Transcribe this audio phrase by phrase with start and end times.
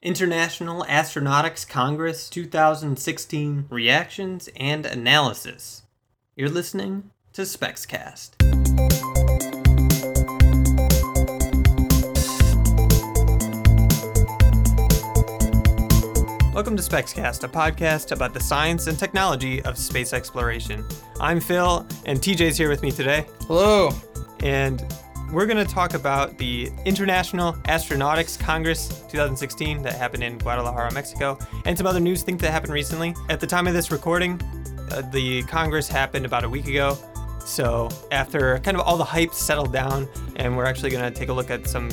[0.00, 5.82] International Astronautics Congress 2016 Reactions and Analysis.
[6.36, 8.40] You're listening to SpexCast.
[16.54, 20.86] Welcome to SpexCast, a podcast about the science and technology of space exploration.
[21.18, 23.26] I'm Phil, and TJ's here with me today.
[23.48, 23.90] Hello.
[24.44, 24.80] And
[25.30, 31.38] we're going to talk about the International Astronautics Congress 2016 that happened in Guadalajara, Mexico,
[31.66, 33.14] and some other news things that happened recently.
[33.28, 34.40] At the time of this recording,
[34.90, 36.96] uh, the Congress happened about a week ago.
[37.40, 41.28] So after kind of all the hype settled down, and we're actually going to take
[41.28, 41.90] a look at some,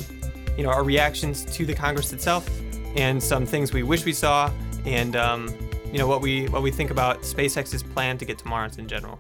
[0.58, 2.50] you know, our reactions to the Congress itself,
[2.96, 4.50] and some things we wish we saw,
[4.86, 5.54] and um,
[5.92, 8.88] you know what we what we think about SpaceX's plan to get to Mars in
[8.88, 9.20] general.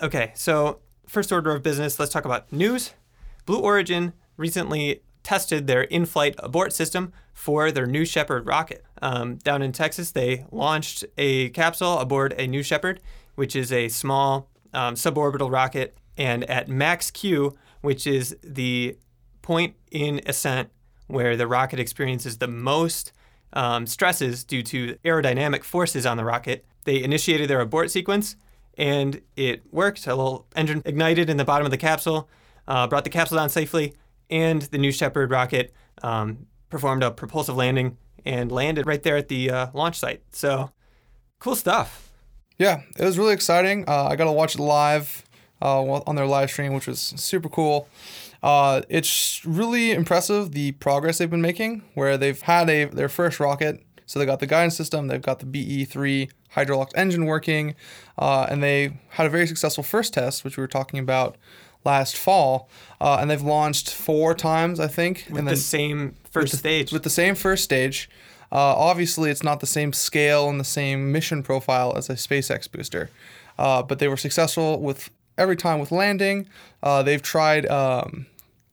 [0.00, 0.80] Okay, so
[1.14, 2.92] first order of business, let's talk about news.
[3.46, 8.84] Blue Origin recently tested their in-flight abort system for their New Shepard rocket.
[9.00, 13.00] Um, down in Texas, they launched a capsule aboard a New Shepard,
[13.36, 18.98] which is a small um, suborbital rocket, and at max Q, which is the
[19.40, 20.68] point in ascent
[21.06, 23.12] where the rocket experiences the most
[23.52, 26.64] um, stresses due to aerodynamic forces on the rocket.
[26.84, 28.34] They initiated their abort sequence
[28.76, 30.06] and it worked.
[30.06, 32.28] A little engine ignited in the bottom of the capsule,
[32.66, 33.94] uh, brought the capsule down safely,
[34.30, 35.72] and the New Shepard rocket
[36.02, 40.22] um, performed a propulsive landing and landed right there at the uh, launch site.
[40.32, 40.70] So
[41.38, 42.10] cool stuff.
[42.58, 43.84] Yeah, it was really exciting.
[43.88, 45.24] Uh, I got to watch it live
[45.60, 47.88] uh, on their live stream, which was super cool.
[48.42, 53.40] Uh, it's really impressive the progress they've been making, where they've had a their first
[53.40, 53.82] rocket.
[54.06, 57.74] So they got the guidance system, they've got the BE3 hydrolox engine working,
[58.18, 61.36] uh, and they had a very successful first test, which we were talking about
[61.84, 62.68] last fall,
[63.00, 66.56] uh, and they've launched four times, I think, with and the same first with the,
[66.56, 66.92] stage.
[66.92, 68.10] With the same first stage.
[68.52, 72.70] Uh, obviously, it's not the same scale and the same mission profile as a SpaceX
[72.70, 73.10] booster,
[73.58, 76.46] uh, but they were successful with every time with landing.
[76.82, 78.26] Uh, they've tried um,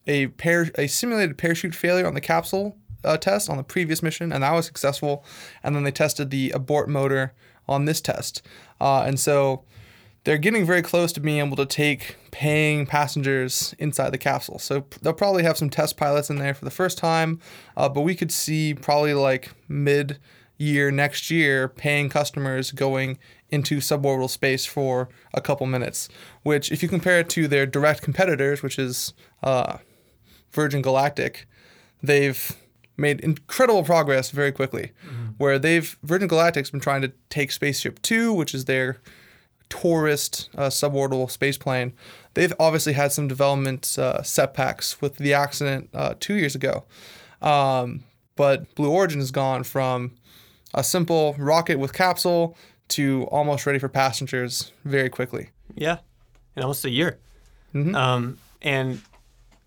[0.06, 4.32] a pair a simulated parachute failure on the capsule uh, test on the previous mission,
[4.32, 5.24] and that was successful.
[5.64, 7.34] And then they tested the abort motor
[7.68, 8.42] on this test,
[8.80, 9.64] uh, and so
[10.24, 14.60] they're getting very close to being able to take paying passengers inside the capsule.
[14.60, 17.40] So they'll probably have some test pilots in there for the first time,
[17.76, 20.20] uh, but we could see probably like mid
[20.58, 23.18] year next year paying customers going
[23.50, 26.08] into suborbital space for a couple minutes.
[26.44, 29.78] Which, if you compare it to their direct competitors, which is uh,
[30.52, 31.48] Virgin Galactic,
[32.04, 32.56] they've
[33.02, 34.92] made incredible progress very quickly.
[35.06, 35.26] Mm-hmm.
[35.38, 39.02] Where they've Virgin Galactic's been trying to take Spaceship Two, which is their
[39.70, 41.94] tourist uh, suborbital space plane.
[42.34, 46.84] They've obviously had some development uh, setbacks with the accident uh, two years ago.
[47.42, 48.04] Um,
[48.36, 50.12] but Blue Origin has gone from
[50.74, 52.56] a simple rocket with capsule
[52.90, 55.50] to almost ready for passengers very quickly.
[55.76, 56.00] Yeah,
[56.56, 57.18] in almost a year.
[57.74, 57.96] Mm-hmm.
[57.96, 59.02] Um, and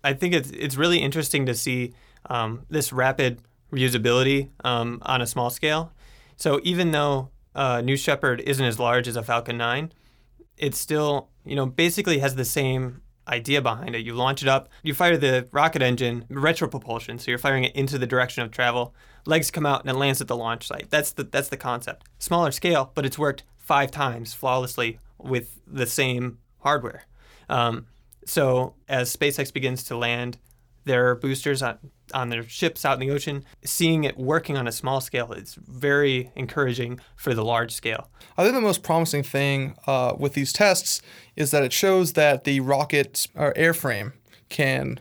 [0.03, 1.93] I think it's it's really interesting to see
[2.29, 3.41] um, this rapid
[3.71, 5.91] reusability um, on a small scale.
[6.37, 9.91] So even though uh, New Shepard isn't as large as a Falcon 9,
[10.57, 14.05] it still you know basically has the same idea behind it.
[14.05, 17.97] You launch it up, you fire the rocket engine, retropropulsion, so you're firing it into
[17.97, 18.93] the direction of travel.
[19.25, 20.89] Legs come out and it lands at the launch site.
[20.89, 22.07] That's the that's the concept.
[22.19, 27.05] Smaller scale, but it's worked five times flawlessly with the same hardware.
[27.49, 27.87] Um,
[28.25, 30.37] so as SpaceX begins to land
[30.85, 31.77] their boosters on,
[32.13, 35.55] on their ships out in the ocean, seeing it working on a small scale is
[35.55, 38.09] very encouraging for the large scale.
[38.37, 41.01] I think the most promising thing uh, with these tests
[41.35, 44.13] is that it shows that the rocket or airframe
[44.49, 44.99] can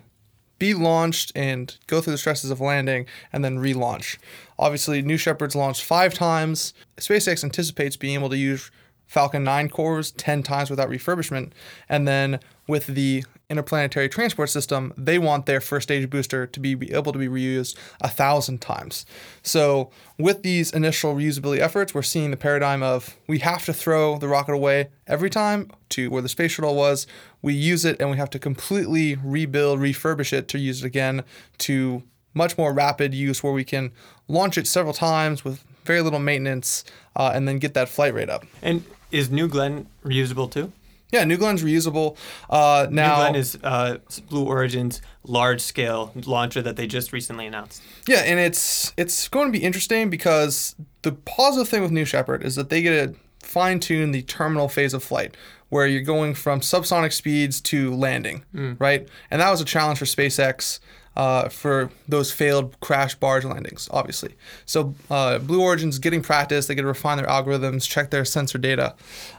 [0.58, 4.16] be launched and go through the stresses of landing and then relaunch.
[4.58, 6.72] Obviously, New Shepard's launched five times.
[6.96, 8.70] SpaceX anticipates being able to use
[9.06, 11.52] Falcon 9 cores 10 times without refurbishment.
[11.88, 16.92] And then with the interplanetary transport system, they want their first stage booster to be
[16.92, 19.04] able to be reused a thousand times.
[19.42, 24.18] So, with these initial reusability efforts, we're seeing the paradigm of we have to throw
[24.18, 27.06] the rocket away every time to where the space shuttle was.
[27.42, 31.24] We use it and we have to completely rebuild, refurbish it to use it again
[31.58, 32.02] to
[32.32, 33.92] much more rapid use where we can
[34.28, 36.84] launch it several times with very little maintenance
[37.16, 38.44] uh, and then get that flight rate up.
[38.62, 40.72] And is New Glenn reusable too?
[41.14, 42.16] Yeah, New Glenn's reusable.
[42.50, 47.80] Uh, now, New Glenn is uh, Blue Origin's large-scale launcher that they just recently announced.
[48.08, 52.42] Yeah, and it's it's going to be interesting because the positive thing with New Shepard
[52.42, 55.36] is that they get to fine-tune the terminal phase of flight,
[55.68, 58.74] where you're going from subsonic speeds to landing, mm.
[58.80, 59.08] right?
[59.30, 60.80] And that was a challenge for SpaceX
[61.16, 64.34] uh, for those failed crash barge landings, obviously.
[64.66, 66.66] So uh, Blue Origin's getting practice.
[66.66, 68.94] They get to refine their algorithms, check their sensor data.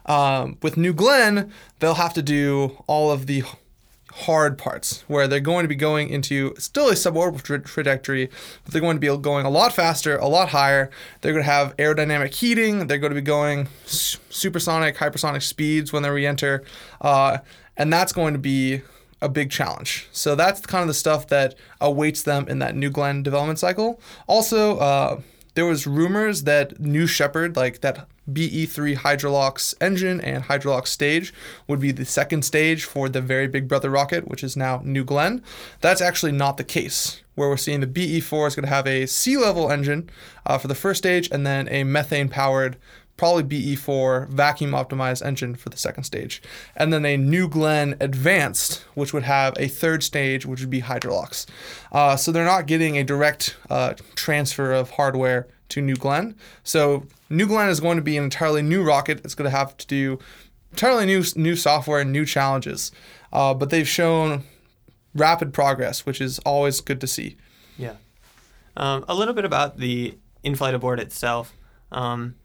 [0.05, 3.43] Um, with New Glenn, they'll have to do all of the
[4.19, 8.29] hard parts where they're going to be going into still a suborbital tra- trajectory,
[8.63, 10.89] but they're going to be going a lot faster, a lot higher.
[11.19, 12.87] They're going to have aerodynamic heating.
[12.87, 16.63] They're going to be going s- supersonic, hypersonic speeds when they re-enter,
[17.01, 17.39] uh,
[17.75, 18.81] and that's going to be
[19.21, 20.07] a big challenge.
[20.11, 23.99] So that's kind of the stuff that awaits them in that New Glenn development cycle.
[24.27, 24.77] Also.
[24.77, 25.21] Uh,
[25.55, 31.33] there was rumors that New Shepard, like that BE3 Hydrolox engine and Hydrolox stage,
[31.67, 35.05] would be the second stage for the very Big Brother rocket, which is now New
[35.05, 35.41] Glenn.
[35.79, 37.21] That's actually not the case.
[37.35, 40.09] Where we're seeing the BE4 is going to have a sea level engine
[40.45, 42.77] uh, for the first stage, and then a methane powered
[43.17, 46.41] probably BE4 vacuum optimized engine for the second stage.
[46.75, 50.81] And then a New Glenn Advanced, which would have a third stage, which would be
[50.81, 51.45] Hydrolox.
[51.91, 56.35] Uh, so they're not getting a direct uh, transfer of hardware to New Glenn.
[56.63, 59.21] So New Glenn is going to be an entirely new rocket.
[59.23, 60.19] It's going to have to do
[60.71, 62.91] entirely new new software and new challenges.
[63.31, 64.43] Uh, but they've shown
[65.13, 67.37] rapid progress, which is always good to see.
[67.77, 67.95] Yeah.
[68.77, 71.53] Um, a little bit about the in-flight abort itself.
[71.91, 72.35] Um,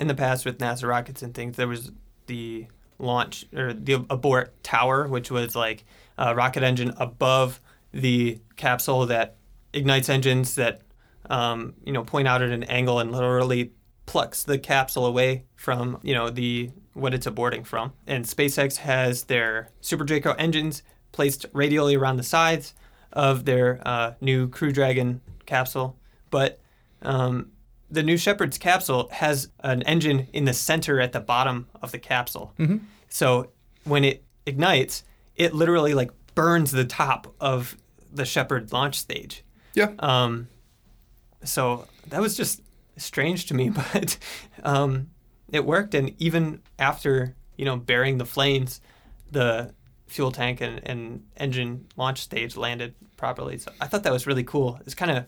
[0.00, 1.92] in the past with NASA rockets and things, there was
[2.26, 2.66] the
[2.98, 5.84] launch or the abort tower, which was like
[6.18, 7.60] a rocket engine above
[7.92, 9.36] the capsule that
[9.72, 10.80] ignites engines that
[11.28, 13.72] um, you know point out at an angle and literally
[14.06, 17.92] plucks the capsule away from you know the what it's aborting from.
[18.06, 20.82] And SpaceX has their Super Draco engines
[21.12, 22.74] placed radially around the sides
[23.12, 25.96] of their uh, new Crew Dragon capsule,
[26.30, 26.58] but
[27.02, 27.50] um,
[27.90, 31.98] the New Shepard's capsule has an engine in the center at the bottom of the
[31.98, 32.52] capsule.
[32.58, 32.78] Mm-hmm.
[33.08, 33.50] So
[33.84, 35.02] when it ignites,
[35.36, 37.76] it literally like burns the top of
[38.12, 39.44] the Shepard launch stage.
[39.74, 39.92] Yeah.
[39.98, 40.48] Um,
[41.44, 42.60] so that was just
[42.96, 44.18] strange to me, but
[44.62, 45.10] um,
[45.48, 45.94] it worked.
[45.94, 48.80] And even after you know bearing the flames,
[49.30, 49.74] the
[50.06, 53.58] fuel tank and, and engine launch stage landed properly.
[53.58, 54.80] So I thought that was really cool.
[54.84, 55.24] It's kind of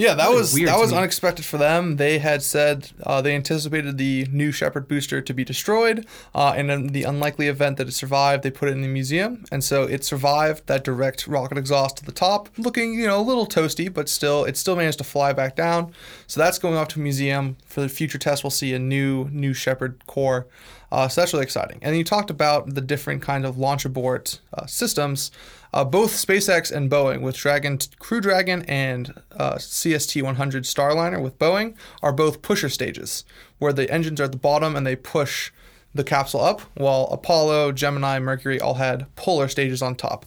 [0.00, 1.96] Yeah, that was that was unexpected for them.
[1.96, 6.70] They had said uh, they anticipated the new Shepard booster to be destroyed, uh, and
[6.70, 9.84] in the unlikely event that it survived, they put it in the museum, and so
[9.84, 13.92] it survived that direct rocket exhaust to the top, looking you know a little toasty,
[13.92, 15.92] but still it still managed to fly back down.
[16.26, 18.42] So that's going off to a museum for the future test.
[18.42, 20.46] We'll see a new new Shepard core.
[20.92, 21.78] Uh, so that's really exciting.
[21.82, 25.30] And you talked about the different kind of launch abort uh, systems.
[25.72, 31.38] Uh, both SpaceX and Boeing, with Dragon Crew Dragon and uh, CST 100 Starliner with
[31.38, 33.24] Boeing, are both pusher stages,
[33.58, 35.52] where the engines are at the bottom and they push
[35.94, 40.24] the capsule up, while Apollo, Gemini, Mercury all had puller stages on top.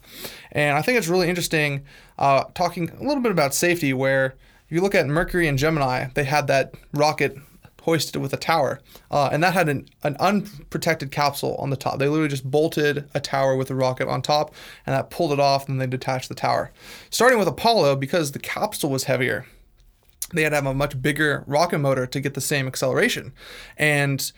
[0.51, 1.86] And I think it's really interesting
[2.18, 4.36] uh, talking a little bit about safety, where
[4.68, 7.38] if you look at Mercury and Gemini, they had that rocket
[7.83, 8.80] hoisted with a tower,
[9.12, 12.00] uh, and that had an, an unprotected capsule on the top.
[12.00, 14.53] They literally just bolted a tower with a rocket on top,
[14.85, 16.71] and that pulled it off, and they detached the tower.
[17.09, 19.45] Starting with Apollo, because the capsule was heavier,
[20.33, 23.33] they had to have a much bigger rocket motor to get the same acceleration,
[23.77, 24.31] and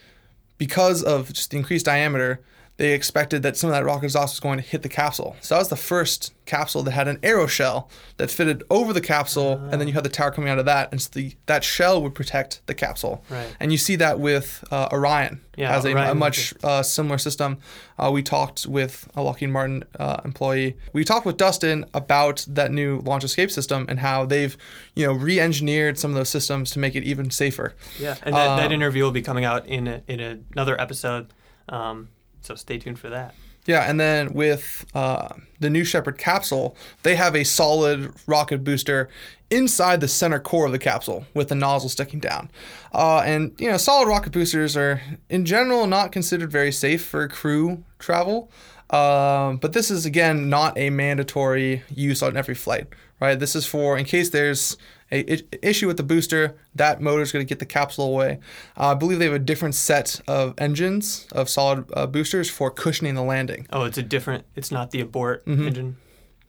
[0.57, 2.41] because of just the increased diameter,
[2.77, 5.35] they expected that some of that rocket exhaust was going to hit the capsule.
[5.41, 9.01] So that was the first capsule that had an aero shell that fitted over the
[9.01, 11.63] capsule, and then you had the tower coming out of that, and so the that
[11.63, 13.23] shell would protect the capsule.
[13.29, 13.55] Right.
[13.59, 17.57] And you see that with uh, Orion Yeah, has a, a much uh, similar system.
[17.97, 20.75] Uh, we talked with a Lockheed Martin uh, employee.
[20.93, 24.55] We talked with Dustin about that new launch escape system and how they've,
[24.95, 27.73] you know, re-engineered some of those systems to make it even safer.
[27.99, 28.15] yeah.
[28.21, 30.19] And that, that Um, interview will be coming out in a, in
[30.53, 31.27] another episode.
[31.69, 32.09] Um,
[32.45, 33.35] so stay tuned for that.
[33.65, 39.09] Yeah, and then with uh, the New Shepard capsule, they have a solid rocket booster
[39.49, 42.51] inside the center core of the capsule with the nozzle sticking down.
[42.93, 47.27] Uh, and, you know, solid rocket boosters are, in general, not considered very safe for
[47.27, 48.51] crew travel.
[48.91, 52.85] Um, but this is, again, not a mandatory use on every flight,
[53.19, 53.39] right?
[53.39, 54.77] This is for in case there's
[55.11, 58.39] a issue with the booster, that motor is going to get the capsule away.
[58.77, 62.71] Uh, I believe they have a different set of engines of solid uh, boosters for
[62.71, 63.67] cushioning the landing.
[63.71, 64.45] Oh, it's a different.
[64.55, 65.67] It's not the abort Mm-hmm.
[65.67, 65.97] engine.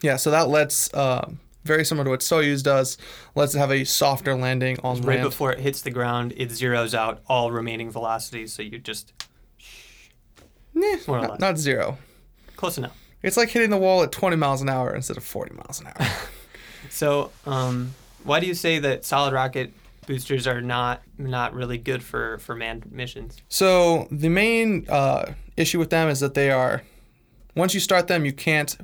[0.02, 2.96] Yeah, so that lets um, very similar to what Soyuz does,
[3.34, 5.22] lets it have a softer landing on Right land.
[5.30, 8.52] before it hits the ground, it zeroes out all remaining velocities.
[8.52, 9.12] So you just
[10.74, 11.40] Nah, more or not, less.
[11.40, 11.98] not zero.
[12.56, 12.96] close enough.
[13.22, 15.86] It's like hitting the wall at 20 miles an hour instead of 40 miles an
[15.88, 16.06] hour.
[16.88, 17.94] So, um,
[18.26, 19.72] why do you say that solid rocket
[20.06, 23.40] boosters are not not really good for for manned missions?
[23.48, 26.82] so the main uh, issue with them is that they are,
[27.54, 28.76] once you start them, you can't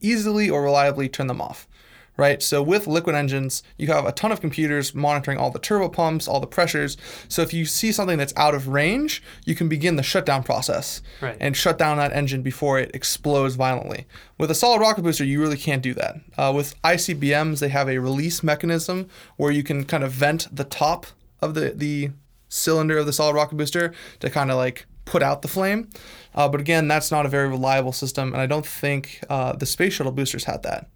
[0.00, 1.66] easily or reliably turn them off.
[2.16, 2.42] Right?
[2.42, 6.28] So with liquid engines, you have a ton of computers monitoring all the turbo pumps,
[6.28, 6.96] all the pressures.
[7.28, 11.00] So if you see something that's out of range, you can begin the shutdown process
[11.20, 11.36] Right.
[11.40, 14.06] and shut down that engine before it explodes violently.
[14.38, 16.16] With a solid rocket booster, you really can't do that.
[16.36, 20.64] Uh, with ICBMs, they have a release mechanism where you can kind of vent the
[20.64, 21.06] top
[21.40, 22.10] of the, the
[22.48, 25.88] cylinder of the solid rocket booster to kind of like put out the flame.
[26.34, 29.66] Uh, but again, that's not a very reliable system, and I don't think uh, the
[29.66, 30.88] space shuttle boosters had that.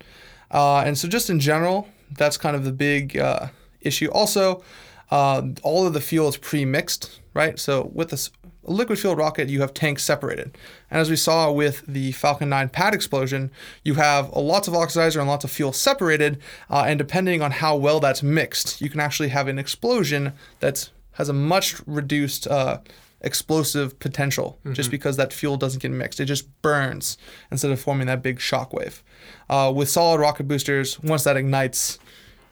[0.51, 3.49] Uh, and so, just in general, that's kind of the big uh,
[3.81, 4.09] issue.
[4.11, 4.63] Also,
[5.11, 7.59] uh, all of the fuel is pre-mixed, right?
[7.59, 8.31] So with this
[8.67, 10.59] a liquid fueled rocket, you have tanks separated.
[10.91, 13.53] And as we saw with the Falcon 9 pad explosion,
[13.85, 16.41] you have lots of oxidizer and lots of fuel separated.
[16.69, 20.91] Uh, and depending on how well that's mixed, you can actually have an explosion that
[21.13, 22.79] has a much reduced uh,
[23.27, 26.21] explosive potential just because that fuel doesn't get mixed.
[26.21, 27.19] It just burns
[27.51, 29.03] instead of forming that big shock wave.
[29.51, 31.99] Uh, with solid rocket boosters, once that ignites,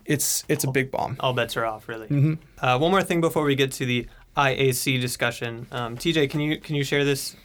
[0.05, 1.17] it's it's a big bomb.
[1.21, 2.09] All bets are off, really.
[2.09, 2.39] Mhm.
[2.61, 5.67] Uh, one more thing before we get to the IAC discussion.
[5.73, 7.37] Um, TJ, can you can you share this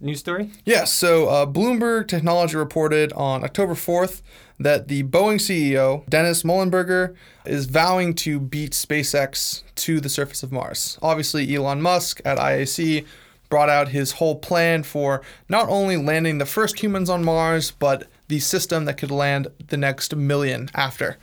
[0.00, 0.50] news story?
[0.64, 4.22] Yeah, so uh, Bloomberg Technology reported on October 4th
[4.58, 10.52] that the Boeing CEO, Dennis Mullenberger, is vowing to beat SpaceX to the surface of
[10.52, 10.98] Mars.
[11.02, 13.04] Obviously, Elon Musk at IAC
[13.48, 18.08] brought out his whole plan for not only landing the first humans on Mars, but
[18.28, 21.18] the system that could land the next million after.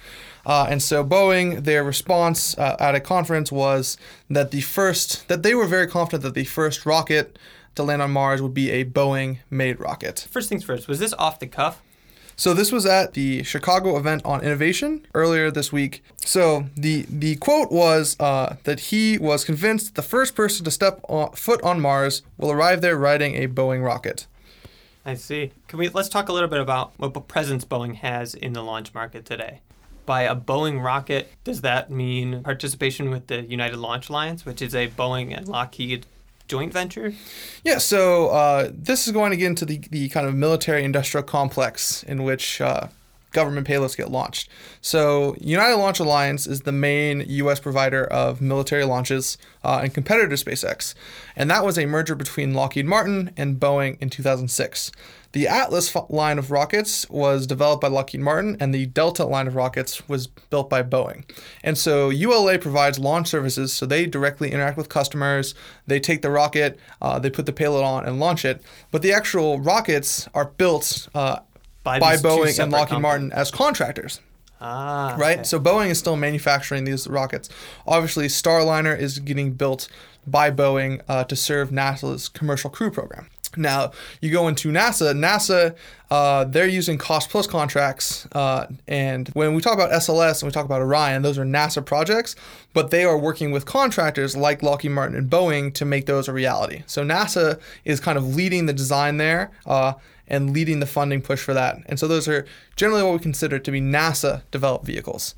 [0.46, 3.98] Uh, and so Boeing, their response uh, at a conference was
[4.30, 7.38] that the first, that they were very confident that the first rocket
[7.76, 10.28] to land on Mars would be a Boeing made rocket.
[10.30, 10.88] First things first.
[10.88, 11.82] Was this off the cuff?
[12.36, 16.04] So this was at the Chicago event on innovation earlier this week.
[16.26, 21.02] So the the quote was uh, that he was convinced the first person to step
[21.08, 24.26] on, foot on Mars will arrive there riding a Boeing rocket.
[25.06, 25.52] I see.
[25.68, 28.94] Can we let's talk a little bit about what presence Boeing has in the launch
[28.94, 29.62] market today?
[30.08, 34.74] By a Boeing rocket, does that mean participation with the United Launch Alliance, which is
[34.74, 36.08] a Boeing and Lockheed
[36.52, 37.14] joint venture?
[37.64, 41.24] Yeah, so uh, this is going to get into the, the kind of military industrial
[41.24, 42.88] complex in which uh,
[43.32, 44.50] government payloads get launched.
[44.82, 47.60] So, United Launch Alliance is the main U.S.
[47.60, 50.94] provider of military launches uh, and competitor to SpaceX.
[51.36, 54.92] And that was a merger between Lockheed Martin and Boeing in 2006.
[55.34, 59.56] The Atlas line of rockets was developed by Lockheed Martin, and the Delta line of
[59.56, 61.24] rockets was built by Boeing.
[61.64, 65.56] And so ULA provides launch services, so they directly interact with customers.
[65.88, 68.62] They take the rocket, uh, they put the payload on, and launch it.
[68.92, 71.40] But the actual rockets are built uh,
[71.84, 73.02] By, by Boeing and Lockheed companies.
[73.02, 74.20] Martin as contractors
[74.64, 75.38] Ah, right?
[75.40, 75.44] okay.
[75.44, 77.50] So Boeing is still manufacturing these rockets.
[77.88, 79.88] Obviously, Starliner is getting built
[80.28, 83.28] by Boeing uh, to serve NASA's Commercial Crew Program.
[83.58, 83.92] Now,
[84.22, 85.14] you go into NASA.
[85.14, 85.76] NASA,
[86.10, 88.28] uh, they're using cost plus contracts.
[88.32, 91.86] Uh, and when we talk about SLS and we talk about Orion, those are NASA
[91.86, 92.36] projects,
[92.74, 96.34] but they are working with contractors like Lockheed Martin and Boeing to make those a
[96.34, 96.84] reality.
[96.86, 99.52] So NASA is kind of leading the design there.
[99.66, 99.94] Uh,
[100.28, 101.78] and leading the funding push for that.
[101.88, 102.46] And so those are
[102.78, 105.36] generally what we consider to be NASA developed vehicles.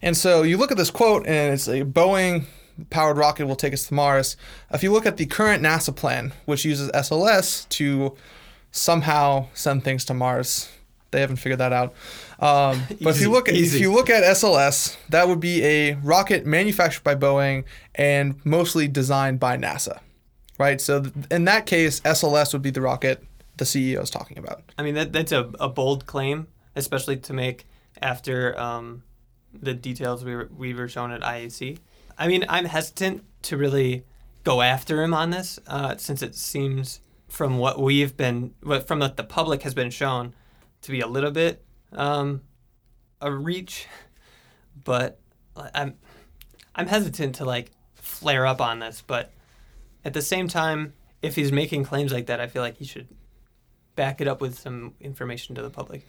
[0.00, 2.44] And so you look at this quote and it's a Boeing
[2.90, 4.36] powered rocket will take us to Mars.
[4.72, 8.16] If you look at the current NASA plan, which uses SLS to
[8.70, 10.70] somehow send things to Mars,
[11.10, 11.94] they haven't figured that out.
[12.38, 15.94] Um, but if you look at if you look at SLS, that would be a
[15.94, 17.64] rocket manufactured by Boeing
[17.94, 20.00] and mostly designed by NASA,
[20.58, 20.80] right?
[20.80, 23.24] So th- in that case, SLS would be the rocket
[23.56, 24.62] the CEO is talking about.
[24.78, 27.66] I mean, that, that's a, a bold claim, especially to make
[28.02, 29.02] after um,
[29.52, 31.78] the details we were, we were shown at IAC.
[32.18, 34.04] I mean, I'm hesitant to really
[34.44, 38.54] go after him on this, uh, since it seems from what we've been,
[38.86, 40.34] from what the public has been shown,
[40.82, 42.42] to be a little bit um,
[43.20, 43.86] a reach.
[44.84, 45.18] But
[45.74, 45.94] I'm
[46.74, 49.32] I'm hesitant to like flare up on this, but
[50.04, 50.92] at the same time,
[51.22, 53.08] if he's making claims like that, I feel like he should
[53.96, 56.06] back it up with some information to the public.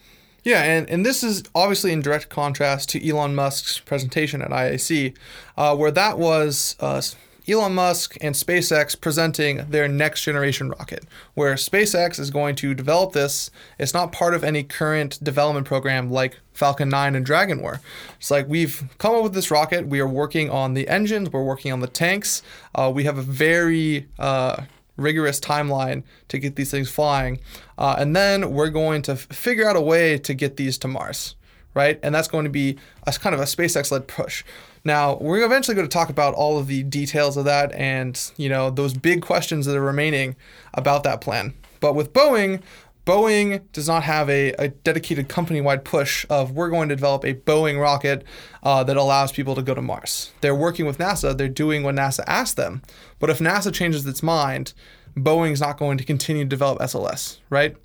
[0.48, 5.14] Yeah, and, and this is obviously in direct contrast to Elon Musk's presentation at IAC,
[5.58, 7.02] uh, where that was uh,
[7.50, 13.12] Elon Musk and SpaceX presenting their next generation rocket, where SpaceX is going to develop
[13.12, 13.52] this.
[13.78, 17.82] It's not part of any current development program like Falcon 9 and Dragon were.
[18.18, 19.88] It's like we've come up with this rocket.
[19.88, 22.42] We are working on the engines, we're working on the tanks.
[22.74, 24.64] Uh, we have a very uh,
[24.98, 27.40] rigorous timeline to get these things flying.
[27.78, 30.88] Uh, and then we're going to f- figure out a way to get these to
[30.88, 31.36] Mars,
[31.74, 32.00] right?
[32.04, 34.44] And that's going to be a kind of a SpaceX led push.
[34.84, 38.50] Now, we're eventually going to talk about all of the details of that and, you
[38.50, 40.36] know, those big questions that are remaining
[40.74, 41.54] about that plan.
[41.80, 42.62] But with Boeing,
[43.06, 47.24] Boeing does not have a, a dedicated company wide push of we're going to develop
[47.24, 48.26] a Boeing rocket
[48.64, 50.32] uh, that allows people to go to Mars.
[50.42, 52.82] They're working with NASA, they're doing what NASA asked them.
[53.20, 54.74] But if NASA changes its mind,
[55.18, 57.76] Boeing's not going to continue to develop SLS, right?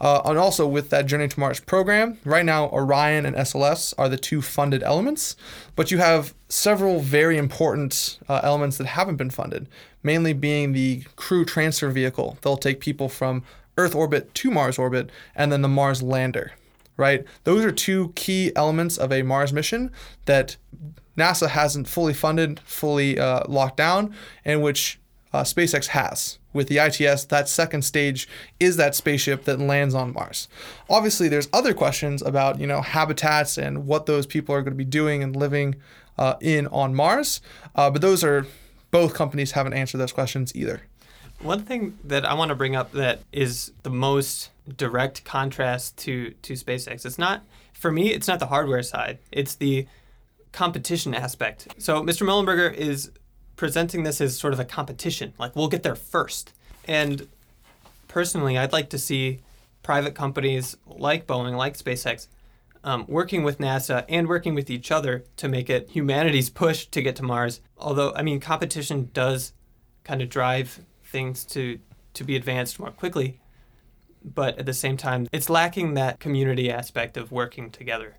[0.00, 4.08] Uh, and also with that Journey to Mars program, right now Orion and SLS are
[4.08, 5.36] the two funded elements,
[5.74, 9.68] but you have several very important uh, elements that haven't been funded,
[10.02, 12.38] mainly being the crew transfer vehicle.
[12.42, 13.42] They'll take people from
[13.78, 16.52] Earth orbit to Mars orbit, and then the Mars lander,
[16.96, 17.24] right?
[17.44, 19.90] Those are two key elements of a Mars mission
[20.26, 20.56] that
[21.16, 24.98] NASA hasn't fully funded, fully uh, locked down, and which
[25.32, 26.38] uh, SpaceX has.
[26.52, 28.26] With the ITS, that second stage
[28.58, 30.48] is that spaceship that lands on Mars.
[30.88, 34.76] Obviously, there's other questions about you know habitats and what those people are going to
[34.78, 35.76] be doing and living
[36.16, 37.42] uh, in on Mars,
[37.74, 38.46] uh, but those are
[38.90, 40.82] both companies haven't answered those questions either.
[41.40, 46.30] One thing that I want to bring up that is the most direct contrast to
[46.42, 47.04] to SpaceX.
[47.04, 47.44] It's not
[47.74, 48.14] for me.
[48.14, 49.18] It's not the hardware side.
[49.30, 49.86] It's the
[50.56, 51.68] competition aspect.
[51.76, 52.26] So Mr.
[52.26, 53.10] Muilenburger is
[53.56, 55.34] presenting this as sort of a competition.
[55.38, 56.54] Like we'll get there first.
[56.88, 57.28] And
[58.08, 59.40] personally, I'd like to see
[59.82, 62.28] private companies like Boeing, like SpaceX,
[62.84, 67.02] um, working with NASA and working with each other to make it humanity's push to
[67.02, 67.60] get to Mars.
[67.76, 69.52] Although, I mean, competition does
[70.04, 71.78] kind of drive things to
[72.14, 73.40] to be advanced more quickly,
[74.24, 78.16] but at the same time, it's lacking that community aspect of working together.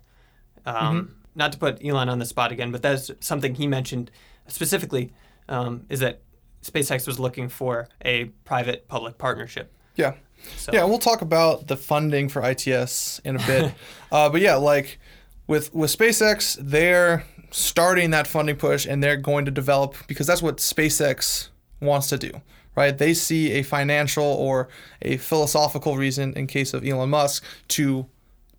[0.64, 1.17] Um, mm-hmm.
[1.38, 4.10] Not to put Elon on the spot again, but that's something he mentioned
[4.48, 5.12] specifically
[5.48, 6.20] um, is that
[6.62, 9.72] SpaceX was looking for a private public partnership.
[9.94, 10.14] Yeah.
[10.56, 10.72] So.
[10.72, 13.72] Yeah, we'll talk about the funding for ITS in a bit.
[14.12, 14.98] uh, but yeah, like
[15.46, 20.42] with with SpaceX, they're starting that funding push and they're going to develop because that's
[20.42, 21.48] what SpaceX
[21.80, 22.30] wants to do,
[22.76, 22.96] right?
[22.96, 24.68] They see a financial or
[25.02, 28.06] a philosophical reason in case of Elon Musk to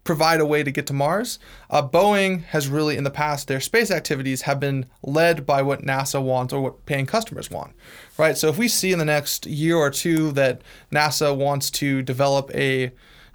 [0.09, 1.37] provide a way to get to Mars.
[1.69, 5.83] Uh, Boeing has really, in the past, their space activities have been led by what
[5.83, 7.73] NASA wants or what paying customers want,
[8.17, 8.35] right?
[8.35, 12.49] So if we see in the next year or two that NASA wants to develop
[12.55, 12.91] a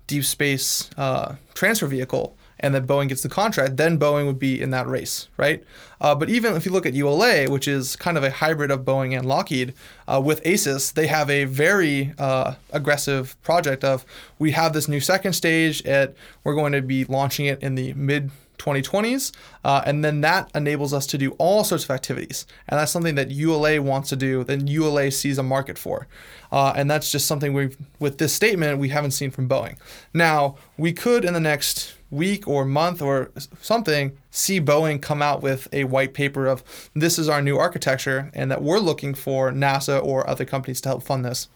[0.09, 4.59] deep space uh, transfer vehicle, and that Boeing gets the contract, then Boeing would be
[4.59, 5.63] in that race, right?
[6.01, 8.87] Uh, but even if you look at ULA, which is kind of a hybrid of
[8.87, 9.75] Boeing and Lockheed,
[10.09, 14.07] uh, with ACES, they have a very uh, aggressive project of
[14.39, 17.93] we have this new second stage at we're going to be launching it in the
[17.93, 19.33] mid 2020s,
[19.65, 23.15] uh, and then that enables us to do all sorts of activities, and that's something
[23.15, 24.45] that ULA wants to do.
[24.45, 26.07] Then ULA sees a market for,
[26.53, 29.77] uh, and that's just something we with this statement we haven't seen from Boeing.
[30.13, 35.43] Now we could in the next week or month or something see Boeing come out
[35.43, 36.63] with a white paper of
[36.95, 40.91] this is our new architecture and that we're looking for NASA or other companies to
[40.91, 41.49] help fund this.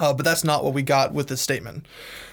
[0.00, 1.86] Uh, but that's not what we got with this statement,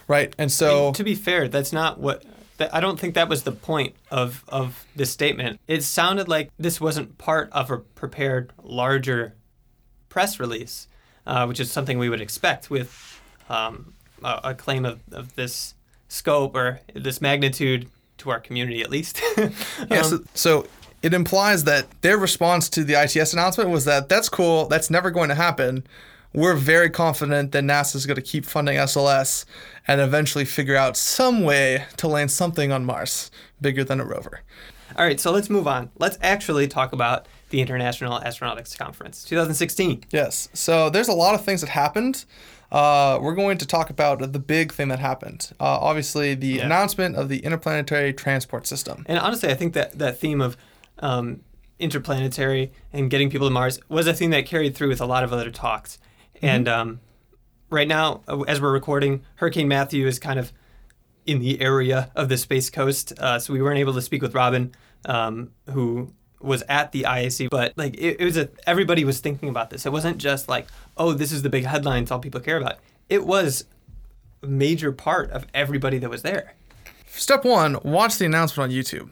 [0.08, 0.34] right?
[0.38, 2.24] And so, and to be fair, that's not what.
[2.60, 5.60] I don't think that was the point of of this statement.
[5.68, 9.36] It sounded like this wasn't part of a prepared larger
[10.10, 10.88] press release,
[11.26, 13.94] uh, which is something we would expect with um,
[14.24, 15.76] a, a, claim of, of this
[16.08, 19.22] scope or this magnitude to our community at least.
[19.38, 19.54] um,
[19.90, 20.66] yeah, so, so
[21.02, 25.12] it implies that their response to the ITS announcement was that that's cool, that's never
[25.12, 25.86] going to happen.
[26.34, 29.46] We're very confident that NASA is going to keep funding SLS
[29.88, 34.42] and eventually figure out some way to land something on Mars bigger than a rover.
[34.96, 35.92] All right, so let's move on.
[35.98, 40.06] Let's actually talk about the International Astronautics Conference 2016.
[40.12, 40.50] Yes.
[40.54, 42.26] So there's a lot of things that happened
[42.72, 45.52] uh, we're going to talk about the big thing that happened.
[45.60, 46.66] Uh, obviously, the yeah.
[46.66, 49.04] announcement of the interplanetary transport system.
[49.08, 50.56] And honestly, I think that that theme of
[51.00, 51.42] um,
[51.80, 55.24] interplanetary and getting people to Mars was a theme that carried through with a lot
[55.24, 55.98] of other talks.
[56.40, 56.46] Mm-hmm.
[56.46, 57.00] And um,
[57.70, 60.52] right now, uh, as we're recording, Hurricane Matthew is kind of
[61.26, 64.34] in the area of the Space Coast, uh, so we weren't able to speak with
[64.34, 64.74] Robin,
[65.06, 69.50] um, who was at the IAC, but like it, it, was a everybody was thinking
[69.50, 69.86] about this.
[69.86, 72.78] It wasn't just like, oh, this is the big headline, it's all people care about.
[73.10, 73.66] It was
[74.42, 76.56] a major part of everybody that was there.
[77.08, 79.10] Step one: watch the announcement on YouTube.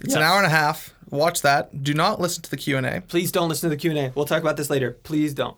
[0.00, 0.16] It's yes.
[0.16, 0.94] an hour and a half.
[1.10, 1.84] Watch that.
[1.84, 3.02] Do not listen to the Q and A.
[3.02, 4.12] Please don't listen to the Q and A.
[4.14, 4.92] We'll talk about this later.
[5.02, 5.56] Please don't.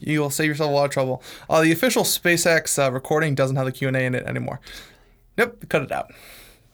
[0.00, 1.22] You will save yourself a lot of trouble.
[1.48, 4.60] Uh, the official SpaceX uh, recording doesn't have the Q and A in it anymore.
[5.36, 6.12] Nope, cut it out.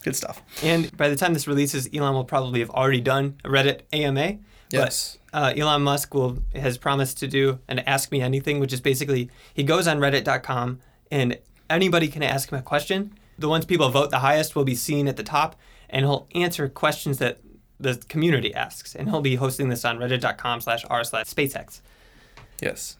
[0.02, 0.42] Good stuff.
[0.62, 4.38] And by the time this releases, Elon will probably have already done a Reddit AMA.
[4.70, 5.18] Yes.
[5.33, 8.80] But, uh, Elon Musk will has promised to do an Ask Me Anything, which is
[8.80, 10.80] basically he goes on Reddit.com
[11.11, 13.14] and anybody can ask him a question.
[13.38, 15.56] The ones people vote the highest will be seen at the top,
[15.88, 17.38] and he'll answer questions that
[17.78, 18.94] the community asks.
[18.94, 21.80] And he'll be hosting this on Reddit.com slash r slash SpaceX.
[22.61, 22.98] Yes.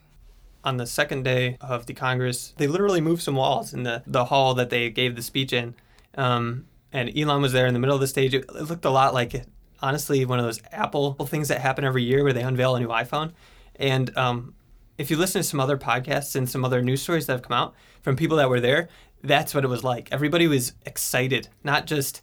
[0.63, 4.25] On the second day of the Congress, they literally moved some walls in the, the
[4.25, 5.75] hall that they gave the speech in.
[6.15, 8.33] Um, and Elon was there in the middle of the stage.
[8.33, 9.45] It, it looked a lot like,
[9.81, 12.89] honestly, one of those Apple things that happen every year where they unveil a new
[12.89, 13.31] iPhone.
[13.75, 14.53] And um,
[14.97, 17.57] if you listen to some other podcasts and some other news stories that have come
[17.57, 18.89] out from people that were there,
[19.23, 20.09] that's what it was like.
[20.11, 22.21] Everybody was excited, not just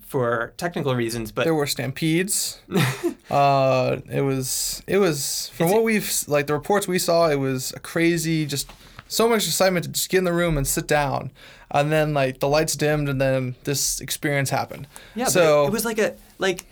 [0.00, 2.60] for technical reasons, but there were stampedes.
[3.30, 7.28] uh, it was it was from It's- what we've like the reports we saw.
[7.30, 8.70] It was a crazy, just
[9.08, 11.30] so much excitement to just get in the room and sit down,
[11.70, 14.86] and then like the lights dimmed, and then this experience happened.
[15.14, 16.64] Yeah, so but it, it was like a like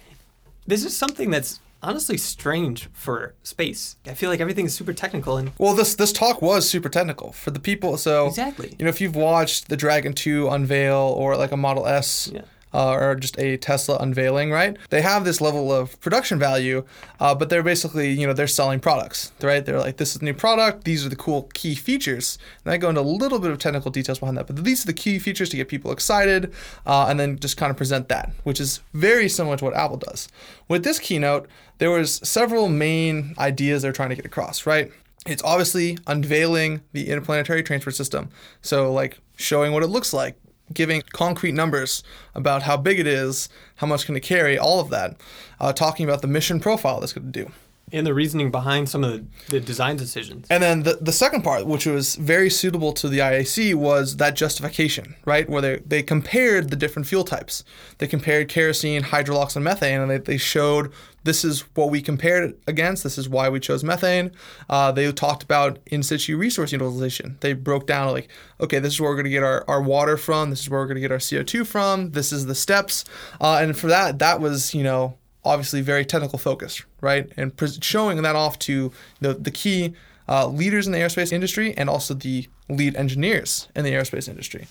[0.66, 3.96] this is something that's honestly strange for space.
[4.06, 7.32] I feel like everything is super technical and Well, this this talk was super technical
[7.32, 7.96] for the people.
[7.98, 8.76] So Exactly.
[8.78, 12.30] you know, if you've watched the Dragon 2 unveil or like a Model S.
[12.32, 12.42] Yeah.
[12.74, 14.76] Uh, or just a Tesla unveiling, right?
[14.90, 16.84] They have this level of production value,
[17.20, 19.64] uh, but they're basically, you know, they're selling products, right?
[19.64, 20.84] They're like, this is a new product.
[20.84, 22.38] These are the cool key features.
[22.64, 24.86] And I go into a little bit of technical details behind that, but these are
[24.86, 26.52] the key features to get people excited,
[26.86, 29.98] uh, and then just kind of present that, which is very similar to what Apple
[29.98, 30.28] does.
[30.68, 34.90] With this keynote, there was several main ideas they're trying to get across, right?
[35.26, 38.30] It's obviously unveiling the interplanetary transport system.
[38.60, 40.36] So, like, showing what it looks like,
[40.72, 42.02] giving concrete numbers
[42.34, 45.16] about how big it is, how much can it carry, all of that.
[45.60, 47.50] Uh, talking about the mission profile that's going to do.
[47.92, 50.46] and the reasoning behind some of the, the design decisions.
[50.48, 54.34] And then the, the second part, which was very suitable to the IAC, was that
[54.34, 55.48] justification, right?
[55.48, 57.64] Where they, they compared the different fuel types.
[57.98, 60.90] They compared kerosene, hydrolox, and methane, and they, they showed
[61.24, 63.04] this is what we compared it against.
[63.04, 64.32] This is why we chose methane.
[64.68, 67.36] Uh, they talked about in situ resource utilization.
[67.40, 68.28] They broke down like,
[68.60, 70.50] okay, this is where we're going to get our, our water from.
[70.50, 72.10] This is where we're going to get our CO2 from.
[72.12, 73.04] This is the steps.
[73.40, 77.30] Uh, and for that, that was, you know, obviously very technical focused, right?
[77.36, 79.94] And pre- showing that off to the, the key
[80.28, 84.66] uh, leaders in the aerospace industry and also the lead engineers in the aerospace industry.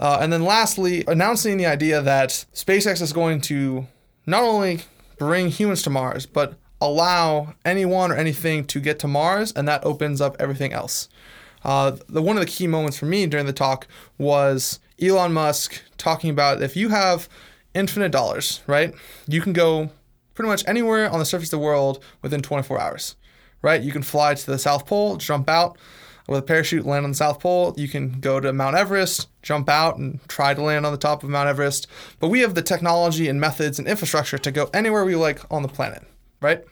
[0.00, 3.86] Uh, and then lastly, announcing the idea that SpaceX is going to
[4.26, 4.80] not only
[5.18, 9.84] bring humans to Mars, but allow anyone or anything to get to Mars, and that
[9.84, 11.08] opens up everything else.
[11.64, 13.86] Uh, the one of the key moments for me during the talk
[14.18, 17.28] was Elon Musk talking about if you have
[17.74, 18.94] infinite dollars, right?
[19.28, 19.90] You can go
[20.34, 23.16] pretty much anywhere on the surface of the world within 24 hours,
[23.62, 23.80] right?
[23.80, 25.78] You can fly to the South Pole, jump out
[26.28, 27.74] with a parachute, land on the South Pole.
[27.76, 31.22] You can go to Mount Everest, jump out, and try to land on the top
[31.22, 31.86] of Mount Everest.
[32.20, 35.62] But we have the technology and methods and infrastructure to go anywhere we like on
[35.62, 36.04] the planet,
[36.40, 36.62] right?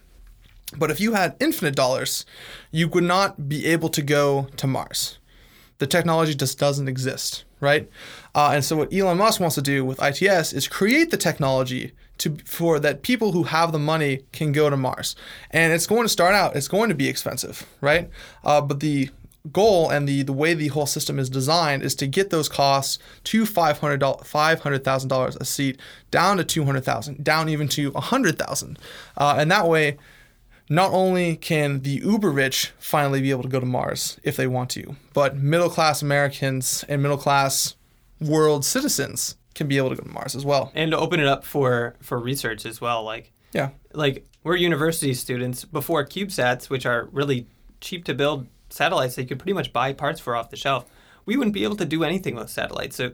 [0.76, 2.24] But if you had infinite dollars,
[2.70, 5.18] you would not be able to go to Mars.
[5.78, 7.88] The technology just doesn't exist, right?
[8.34, 11.92] Uh, and so what Elon Musk wants to do with ITS is create the technology
[12.18, 15.16] to for that people who have the money can go to Mars.
[15.50, 18.10] And it's going to start out, it's going to be expensive, right?
[18.44, 19.10] Uh, but the
[19.52, 22.98] goal and the, the way the whole system is designed is to get those costs
[23.24, 28.78] to $500, $500,000 a seat down to 200000 down even to 100000
[29.16, 29.96] uh, And that way,
[30.68, 34.46] not only can the uber rich finally be able to go to Mars if they
[34.46, 37.74] want to, but middle class Americans and middle class
[38.20, 40.70] world citizens can be able to go to Mars as well.
[40.74, 43.02] and to open it up for for research as well.
[43.02, 43.70] Like Yeah.
[43.94, 47.46] like we're university students before CubeSats, which are really
[47.80, 50.86] cheap to build satellites that you could pretty much buy parts for off the shelf.
[51.26, 52.96] We wouldn't be able to do anything with satellites.
[52.96, 53.12] So,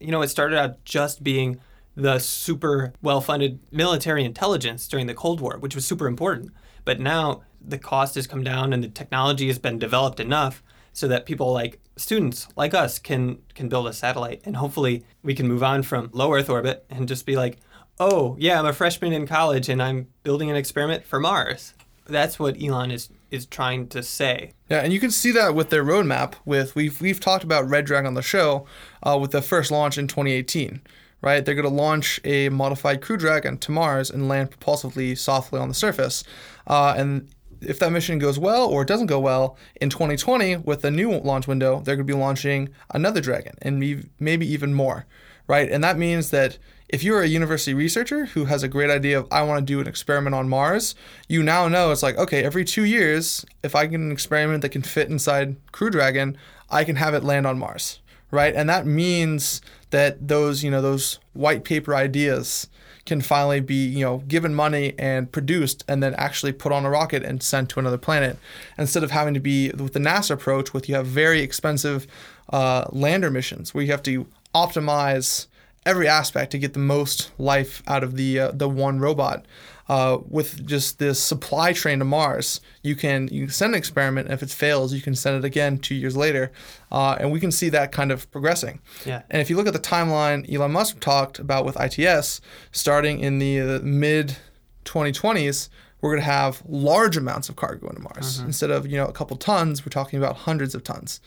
[0.00, 1.60] you know, it started out just being
[1.94, 6.52] the super well-funded military intelligence during the Cold War, which was super important.
[6.84, 11.08] But now the cost has come down and the technology has been developed enough so
[11.08, 15.48] that people like students like us can can build a satellite and hopefully we can
[15.48, 17.58] move on from low earth orbit and just be like
[17.98, 21.74] oh yeah i'm a freshman in college and i'm building an experiment for mars
[22.08, 25.70] that's what elon is is trying to say Yeah, and you can see that with
[25.70, 26.34] their roadmap.
[26.44, 28.66] With we've we've talked about Red Dragon on the show,
[29.02, 30.80] uh, with the first launch in 2018.
[31.22, 35.58] Right, they're going to launch a modified Crew Dragon to Mars and land propulsively softly
[35.58, 36.22] on the surface.
[36.66, 37.28] Uh, and
[37.60, 41.10] if that mission goes well or it doesn't go well, in 2020 with the new
[41.10, 45.06] launch window, they're going to be launching another Dragon and maybe even more.
[45.48, 49.18] Right, and that means that if you're a university researcher who has a great idea
[49.18, 50.94] of I want to do an experiment on Mars,
[51.28, 54.70] you now know it's like okay, every two years, if I get an experiment that
[54.70, 56.36] can fit inside Crew Dragon,
[56.70, 58.54] I can have it land on Mars, right?
[58.54, 62.68] And that means that those you know those white paper ideas
[63.04, 66.90] can finally be you know given money and produced and then actually put on a
[66.90, 68.36] rocket and sent to another planet
[68.76, 72.06] instead of having to be with the NASA approach with you have very expensive
[72.50, 75.46] uh, lander missions where you have to optimize
[75.86, 79.46] every aspect to get the most life out of the uh, the one robot.
[79.88, 84.26] Uh, with just this supply train to Mars, you can you can send an experiment.
[84.26, 86.50] And if it fails, you can send it again two years later,
[86.90, 88.80] uh, and we can see that kind of progressing.
[89.04, 89.22] Yeah.
[89.30, 92.40] And if you look at the timeline Elon Musk talked about with ITS,
[92.72, 94.36] starting in the, uh, mid
[94.84, 95.68] 2020s,
[96.00, 98.40] we're going to have large amounts of cargo into Mars.
[98.40, 101.20] Instead of you know a couple tons, we're talking about hundreds of tons,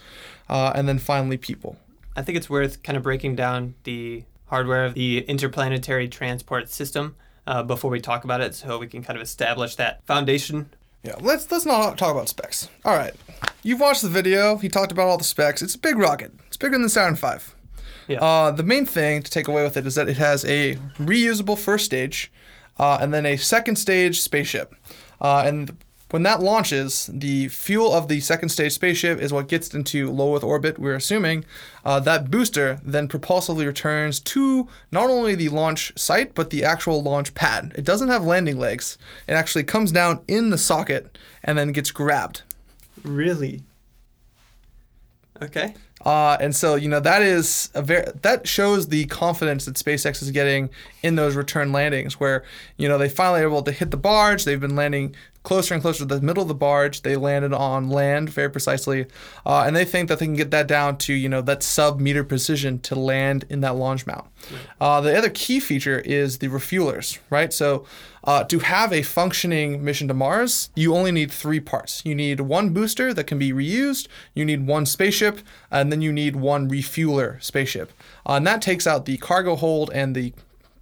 [0.49, 1.77] uh, and then finally people.
[2.15, 7.15] I think it's worth kind of breaking down the hardware of the interplanetary transport system
[7.47, 10.69] uh, before we talk about it, so we can kind of establish that foundation.
[11.03, 12.69] Yeah, let's let's not talk about specs.
[12.83, 13.13] All right,
[13.63, 14.57] you've watched the video.
[14.57, 15.61] He talked about all the specs.
[15.61, 16.33] It's a big rocket.
[16.47, 17.53] It's bigger than the Saturn V.
[18.07, 18.23] Yeah.
[18.23, 21.57] Uh, the main thing to take away with it is that it has a reusable
[21.57, 22.31] first stage,
[22.77, 24.75] uh, and then a second stage spaceship.
[25.21, 25.77] Uh, and
[26.11, 30.35] when that launches, the fuel of the second stage spaceship is what gets into low
[30.35, 30.79] Earth orbit.
[30.79, 31.45] We're assuming
[31.85, 37.03] uh, that booster then propulsively returns to not only the launch site but the actual
[37.03, 37.73] launch pad.
[37.75, 38.97] It doesn't have landing legs.
[39.27, 42.41] It actually comes down in the socket and then gets grabbed.
[43.03, 43.61] Really?
[45.41, 45.75] Okay.
[46.05, 50.21] Uh, and so you know that is a very that shows the confidence that SpaceX
[50.21, 50.69] is getting
[51.03, 52.43] in those return landings, where
[52.77, 54.45] you know they finally are able to hit the barge.
[54.45, 57.01] They've been landing closer and closer to the middle of the barge.
[57.01, 59.05] They landed on land very precisely,
[59.45, 61.99] uh, and they think that they can get that down to you know that sub
[61.99, 64.27] meter precision to land in that launch mount.
[64.79, 67.53] Uh, the other key feature is the refuelers, right?
[67.53, 67.85] So
[68.23, 72.01] uh, to have a functioning mission to Mars, you only need three parts.
[72.05, 74.07] You need one booster that can be reused.
[74.33, 75.39] You need one spaceship,
[75.71, 77.91] and then you need one refueler spaceship.
[78.25, 80.33] Uh, and that takes out the cargo hold and the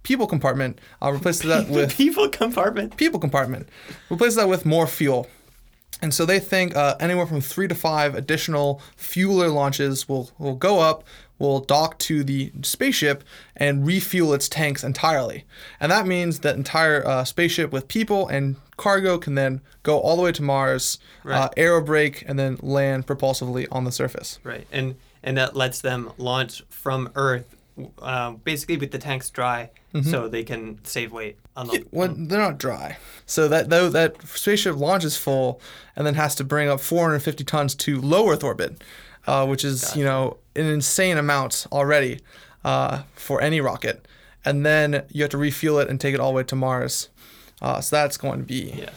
[0.08, 0.80] people compartment.
[1.02, 2.96] Uh, replaces that with people compartment.
[2.96, 3.68] people compartment.
[4.10, 5.28] Replace that with more fuel.
[6.00, 10.54] And so they think uh, anywhere from three to five additional fueler launches will, will
[10.54, 11.04] go up,
[11.38, 13.22] will dock to the spaceship,
[13.54, 15.44] and refuel its tanks entirely.
[15.78, 20.16] And that means that entire uh, spaceship with people and cargo can then go all
[20.16, 24.38] the way to Mars, uh, aerobrake, and then land propulsively on the surface.
[24.42, 27.56] Right, and and that lets them launch from Earth,
[28.00, 29.70] uh, basically with the tanks dry,
[30.02, 31.84] so they can save weight on the.
[31.90, 32.98] Well, they're not dry.
[33.26, 35.60] So that though that spaceship launches full
[35.96, 38.82] and then has to bring up 450 tons to low Earth orbit,
[39.26, 42.20] uh, which is you know an insane amount already
[42.64, 44.06] uh, for any rocket.
[44.44, 47.08] And then you have to refuel it and take it all the way to Mars.
[47.60, 48.90] Uh, so that's going to be yeah.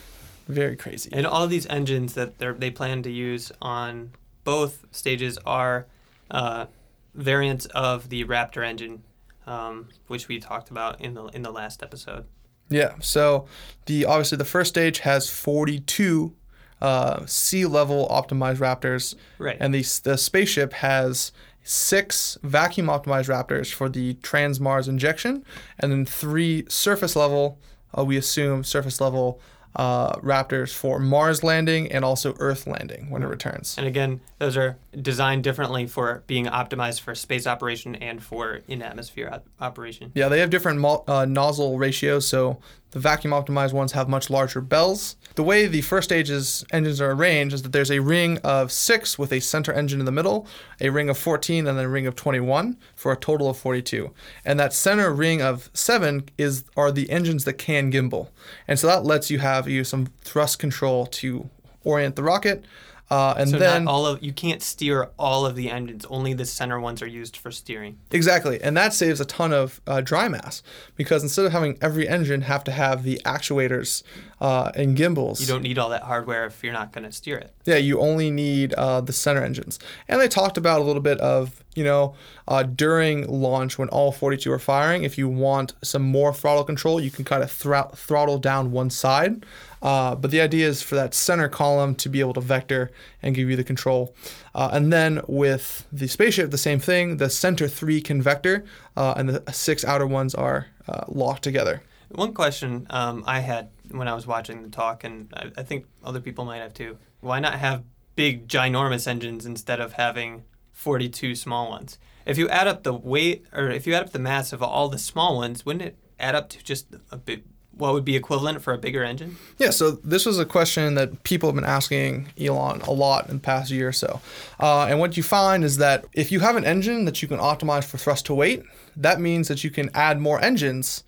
[0.47, 1.09] very crazy.
[1.11, 4.11] And all these engines that they they plan to use on
[4.43, 5.85] both stages are
[6.29, 6.65] uh,
[7.13, 9.03] variants of the Raptor engine,
[9.45, 12.25] um, which we talked about in the in the last episode.
[12.69, 12.93] Yeah.
[13.01, 13.47] So
[13.85, 16.33] the obviously the first stage has 42
[16.81, 19.57] uh, sea level optimized Raptors, Right.
[19.59, 21.31] and the the spaceship has
[21.63, 25.43] six vacuum optimized Raptors for the trans Mars injection,
[25.77, 27.59] and then three surface level.
[27.95, 29.41] Uh, we assume surface level
[29.75, 33.75] uh, Raptors for Mars landing and also Earth landing when it returns.
[33.77, 38.81] And again, those are designed differently for being optimized for space operation and for in
[38.81, 40.11] atmosphere op- operation.
[40.13, 42.59] Yeah, they have different mul- uh, nozzle ratios, so
[42.91, 45.15] the vacuum optimized ones have much larger bells.
[45.35, 49.17] The way the first stage's engines are arranged is that there's a ring of six
[49.17, 50.45] with a center engine in the middle,
[50.79, 54.11] a ring of 14, and then a ring of 21 for a total of 42.
[54.43, 58.27] And that center ring of seven is are the engines that can gimbal,
[58.67, 61.49] and so that lets you have you some thrust control to
[61.83, 62.65] orient the rocket.
[63.11, 66.05] Uh, and So then not all of you can't steer all of the engines.
[66.09, 67.97] Only the center ones are used for steering.
[68.09, 70.63] Exactly, and that saves a ton of uh, dry mass
[70.95, 74.01] because instead of having every engine have to have the actuators
[74.41, 77.37] uh, and gimbals, You don't need all that hardware if you're not going to steer
[77.37, 77.53] it.
[77.65, 79.79] yeah, you only need uh, the center engines.
[80.09, 82.15] And they talked about a little bit of you know
[82.47, 86.99] uh, during launch when all 42 are firing, if you want some more throttle control,
[86.99, 89.45] you can kind of thro- throttle down one side.
[89.83, 92.91] Uh, but the idea is for that center column to be able to vector
[93.23, 94.13] and give you the control.
[94.53, 97.17] Uh, and then with the spaceship, the same thing.
[97.17, 98.63] The center three can vector,
[98.95, 101.81] uh, and the six outer ones are uh, locked together.
[102.09, 105.85] One question um, I had when I was watching the talk, and I, I think
[106.03, 106.97] other people might have too.
[107.19, 107.83] Why not have
[108.15, 111.97] big, ginormous engines instead of having 42 small ones?
[112.25, 114.89] If you add up the weight, or if you add up the mass of all
[114.89, 117.43] the small ones, wouldn't it add up to just a bit?
[117.71, 119.37] What would be equivalent for a bigger engine?
[119.57, 123.35] Yeah, so this was a question that people have been asking Elon a lot in
[123.37, 124.21] the past year or so.
[124.59, 127.39] Uh, and what you find is that if you have an engine that you can
[127.39, 128.61] optimize for thrust to weight,
[128.95, 131.03] that means that you can add more engines.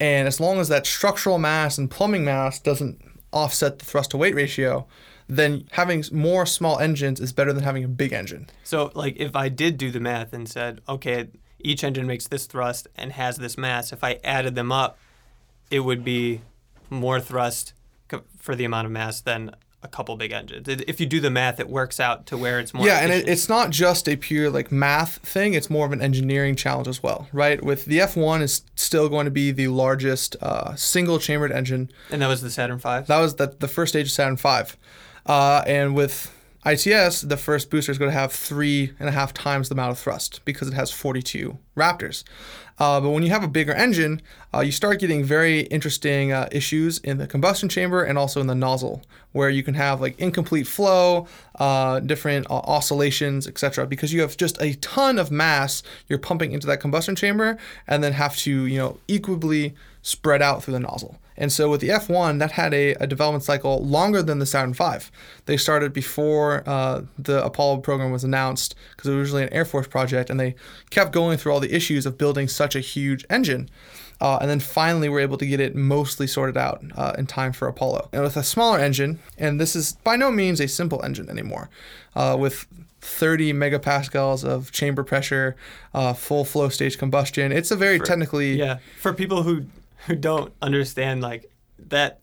[0.00, 3.00] And as long as that structural mass and plumbing mass doesn't
[3.32, 4.86] offset the thrust to weight ratio,
[5.28, 8.48] then having more small engines is better than having a big engine.
[8.64, 11.28] So, like, if I did do the math and said, okay,
[11.60, 13.92] each engine makes this thrust and has this mass.
[13.92, 14.98] If I added them up,
[15.70, 16.42] it would be
[16.90, 17.72] more thrust
[18.38, 20.68] for the amount of mass than a couple big engines.
[20.68, 22.86] If you do the math, it works out to where it's more.
[22.86, 25.54] yeah, and it, it's not just a pure like math thing.
[25.54, 27.62] It's more of an engineering challenge as well, right?
[27.62, 31.90] With the F1 is still going to be the largest uh, single chambered engine.
[32.10, 33.00] and that was the Saturn V.
[33.06, 34.74] That was the, the first stage of Saturn V.
[35.26, 36.32] Uh, and with
[36.64, 39.90] ITS, the first booster is going to have three and a half times the amount
[39.90, 42.22] of thrust because it has 42 Raptors.
[42.78, 44.22] Uh, but when you have a bigger engine,
[44.54, 48.46] uh, you start getting very interesting uh, issues in the combustion chamber and also in
[48.46, 53.86] the nozzle, where you can have like incomplete flow, uh, different uh, oscillations, etc.
[53.86, 58.04] Because you have just a ton of mass you're pumping into that combustion chamber, and
[58.04, 61.18] then have to you know equably spread out through the nozzle.
[61.36, 64.74] And so with the F1, that had a, a development cycle longer than the Saturn
[64.74, 65.06] V.
[65.46, 69.64] They started before uh, the Apollo program was announced because it was originally an Air
[69.64, 70.54] Force project, and they
[70.90, 73.70] kept going through all the issues of building such a huge engine.
[74.20, 77.52] Uh, and then finally, we're able to get it mostly sorted out uh, in time
[77.52, 78.08] for Apollo.
[78.12, 81.70] And with a smaller engine, and this is by no means a simple engine anymore,
[82.14, 82.66] uh, with
[83.00, 85.56] 30 megapascals of chamber pressure,
[85.92, 87.50] uh, full flow stage combustion.
[87.50, 89.64] It's a very technically Yeah, for people who
[90.06, 92.20] who don't understand like that,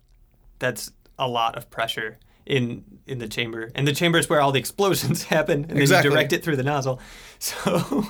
[0.60, 4.52] that's a lot of pressure in in the chamber, and the chamber is where all
[4.52, 7.00] the explosions happen, and then you direct it through the nozzle.
[7.42, 8.06] So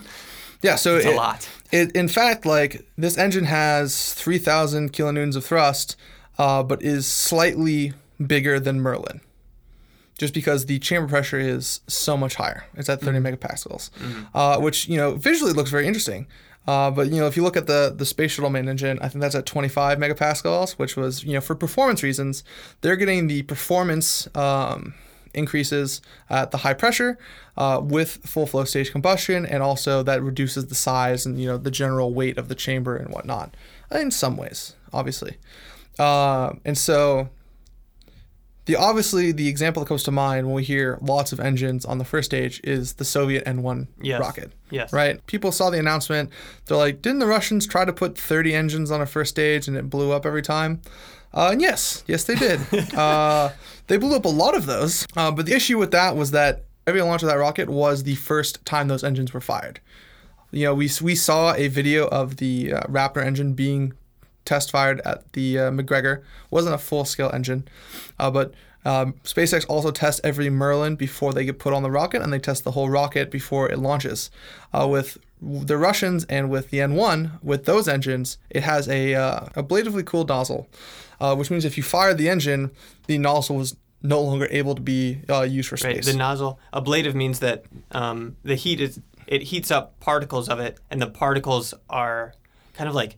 [0.63, 1.47] Yeah, so it's it, a lot.
[1.71, 5.95] It, in fact, like this engine has 3,000 kilonewtons of thrust,
[6.39, 7.93] uh, but is slightly
[8.25, 9.21] bigger than Merlin,
[10.17, 12.65] just because the chamber pressure is so much higher.
[12.73, 13.91] It's at 30 megapascals,
[14.34, 16.27] uh, which you know visually looks very interesting.
[16.67, 19.10] Uh, but you know, if you look at the the space shuttle main engine, I
[19.10, 22.43] think that's at 25 megapascals, which was you know for performance reasons,
[22.82, 24.28] they're getting the performance.
[24.36, 24.93] Um,
[25.34, 27.17] increases at the high pressure
[27.58, 31.58] uh, with full flow stage combustion, and also that reduces the size and you know
[31.58, 33.56] the general weight of the chamber and whatnot.
[33.91, 35.38] In some ways, obviously,
[35.98, 37.30] uh, and so
[38.69, 41.97] the obviously the example that comes to mind when we hear lots of engines on
[41.97, 44.19] the first stage is the Soviet N1 Yes.
[44.21, 44.51] rocket.
[44.69, 44.93] Yes.
[44.93, 45.25] Right?
[45.25, 46.29] People saw the announcement.
[46.67, 49.75] They're like, didn't the Russians try to put 30 engines on a first stage and
[49.75, 50.82] it blew up every time?
[51.34, 52.60] Uh, and yes, yes, they did.
[52.93, 53.49] uh,
[53.88, 55.03] they blew up a lot of those.
[55.17, 58.13] Uh, but the issue with that was that every launch of that rocket was the
[58.15, 59.79] first time those engines were fired.
[60.51, 63.93] You know, we, we saw a video of the uh, Raptor engine being
[64.45, 66.23] test fired at the uh, McGregor.
[66.49, 67.67] wasn't a full scale engine,
[68.19, 68.54] uh, but
[68.86, 72.39] um, SpaceX also tests every Merlin before they get put on the rocket, and they
[72.39, 74.32] test the whole rocket before it launches.
[74.73, 79.39] Uh, with the Russians and with the N1, with those engines, it has a uh,
[79.56, 80.67] ablatively cooled nozzle,
[81.19, 82.71] uh, which means if you fire the engine,
[83.08, 85.95] the nozzle was no longer able to be uh, used for Right.
[85.95, 86.06] space.
[86.06, 90.80] The nozzle ablative means that um, the heat is it heats up particles of it,
[90.89, 92.34] and the particles are
[92.73, 93.17] kind of like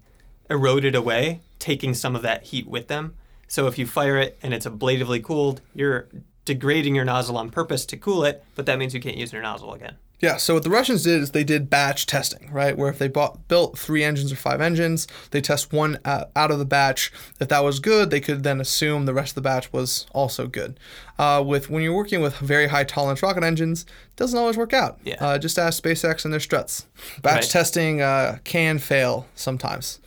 [0.51, 3.15] eroded away, taking some of that heat with them.
[3.47, 6.07] So if you fire it and it's ablatively cooled, you're
[6.45, 9.41] degrading your nozzle on purpose to cool it, but that means you can't use your
[9.41, 9.95] nozzle again.
[10.19, 12.77] Yeah, so what the Russians did is they did batch testing, right?
[12.77, 16.59] Where if they bought, built three engines or five engines, they test one out of
[16.59, 17.11] the batch.
[17.39, 20.45] If that was good, they could then assume the rest of the batch was also
[20.45, 20.79] good.
[21.17, 24.73] Uh, with when you're working with very high tolerance rocket engines, it doesn't always work
[24.73, 24.99] out.
[25.03, 25.15] Yeah.
[25.19, 26.85] Uh, just ask SpaceX and their struts.
[27.23, 27.49] Batch Right.
[27.49, 29.99] testing uh, can fail sometimes.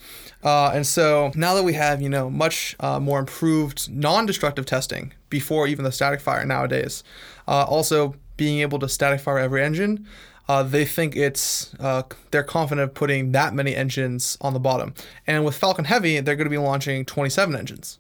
[0.44, 5.12] Uh, and so now that we have, you know, much uh, more improved non-destructive testing
[5.30, 7.02] before even the static fire nowadays,
[7.48, 10.06] uh, also being able to static fire every engine,
[10.46, 14.92] uh, they think it's uh, they're confident of putting that many engines on the bottom.
[15.26, 17.98] And with Falcon Heavy, they're going to be launching 27 engines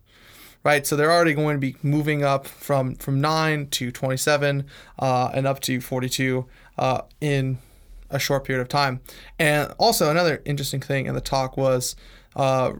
[0.64, 0.86] right?
[0.86, 4.64] So they're already going to be moving up from from nine to 27
[4.98, 6.46] uh, and up to 42
[6.78, 7.58] uh, in
[8.10, 9.00] a short period of time.
[9.38, 11.94] And also another interesting thing in the talk was
[12.36, 12.72] uh,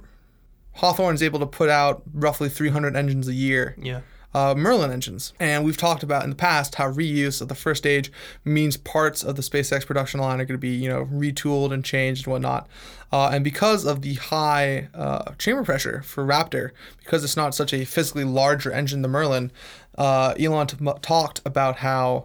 [0.75, 4.01] Hawthorne is able to put out roughly 300 engines a year Yeah.
[4.35, 5.33] uh, Merlin engines.
[5.39, 8.11] And we've talked about in the past how reuse of the first stage
[8.45, 11.85] means parts of the SpaceX production line are going to be, you know, retooled and
[11.85, 12.69] changed and whatnot.
[13.13, 17.73] Uh, and because of the high uh, chamber pressure for Raptor, because it's not such
[17.73, 19.53] a physically larger engine than Merlin,
[19.97, 22.25] uh, Elon t- talked about how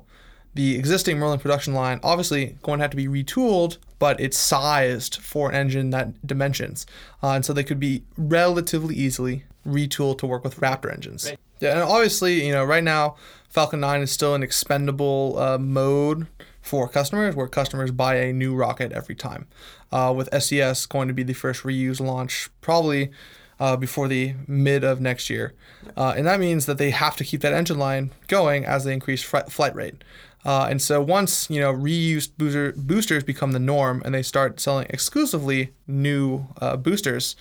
[0.56, 5.18] the existing Merlin production line obviously going to have to be retooled, but it's sized
[5.18, 6.86] for an engine that dimensions,
[7.21, 11.26] uh, and so they could be relatively easily retooled to work with Raptor engines.
[11.26, 11.40] Right.
[11.60, 13.15] Yeah, and obviously, you know, right now
[13.50, 16.28] Falcon 9 is still an expendable uh, mode
[16.62, 19.48] for customers, where customers buy a new rocket every time.
[19.92, 23.12] Uh, with SES going to be the first reuse launch, probably
[23.60, 25.54] uh, before the mid of next year.
[25.98, 28.94] Uh, and that means that they have to keep that engine line going as they
[28.94, 30.04] increase fri- flight rate.
[30.46, 34.60] Uh, and so once you know reused booster, boosters become the norm and they start
[34.60, 37.35] selling exclusively new uh, boosters,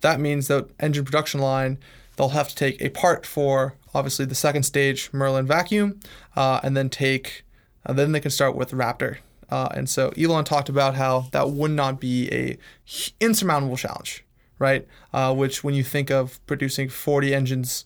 [0.00, 1.78] that means that engine production line
[2.16, 6.00] they'll have to take a part for obviously the second stage Merlin vacuum,
[6.36, 7.44] uh, and then take
[7.86, 9.18] uh, then they can start with Raptor.
[9.50, 12.56] Uh, and so Elon talked about how that would not be a
[13.20, 14.24] insurmountable challenge,
[14.58, 14.86] right?
[15.12, 17.84] Uh, which when you think of producing 40 engines,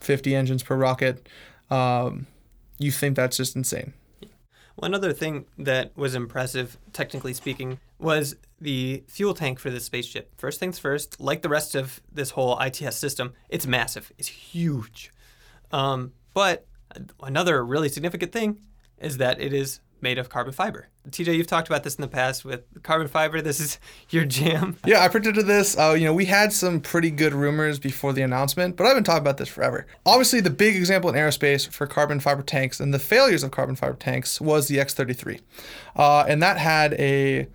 [0.00, 1.28] 50 engines per rocket,
[1.70, 2.26] um,
[2.78, 3.92] you think that's just insane.
[4.76, 10.32] One other thing that was impressive, technically speaking, was the fuel tank for the spaceship.
[10.38, 14.12] First things first, like the rest of this whole ITS system, it's massive.
[14.18, 15.12] It's huge.
[15.72, 16.66] Um, but
[17.20, 18.60] another really significant thing
[18.98, 20.88] is that it is made of carbon fiber.
[21.10, 23.40] TJ, you've talked about this in the past with carbon fiber.
[23.40, 23.78] This is
[24.10, 24.76] your jam.
[24.86, 25.76] Yeah, I predicted this.
[25.78, 29.04] Uh, you know, we had some pretty good rumors before the announcement, but I've been
[29.04, 29.86] talking about this forever.
[30.06, 33.76] Obviously, the big example in aerospace for carbon fiber tanks and the failures of carbon
[33.76, 35.40] fiber tanks was the X-33,
[35.96, 37.48] uh, and that had a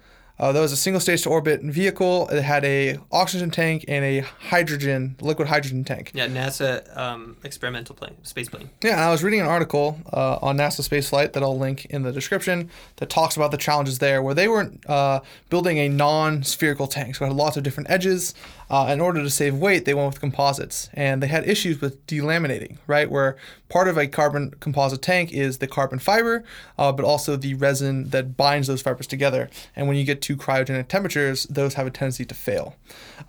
[0.44, 2.28] uh, that was a single stage to orbit vehicle.
[2.28, 6.12] It had a oxygen tank and a hydrogen, liquid hydrogen tank.
[6.14, 8.70] Yeah, NASA um, experimental plane, space plane.
[8.84, 12.04] Yeah, and I was reading an article uh, on NASA spaceflight that I'll link in
[12.04, 16.88] the description that talks about the challenges there, where they were uh, building a non-spherical
[16.88, 18.34] tank, so it had lots of different edges.
[18.74, 22.04] Uh, in order to save weight, they went with composites, and they had issues with
[22.08, 23.12] delaminating, right?
[23.12, 23.38] Where
[23.70, 26.44] part of a carbon composite tank is the carbon fiber,
[26.80, 29.48] uh, but also the resin that binds those fibers together.
[29.76, 32.76] And when you get to cryogenic temperatures, those have a tendency to fail.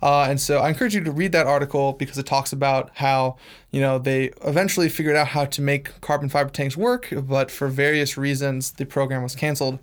[0.01, 3.37] Uh, and so I encourage you to read that article because it talks about how
[3.69, 7.67] you know they eventually figured out how to make carbon fiber tanks work, but for
[7.67, 9.77] various reasons the program was canceled.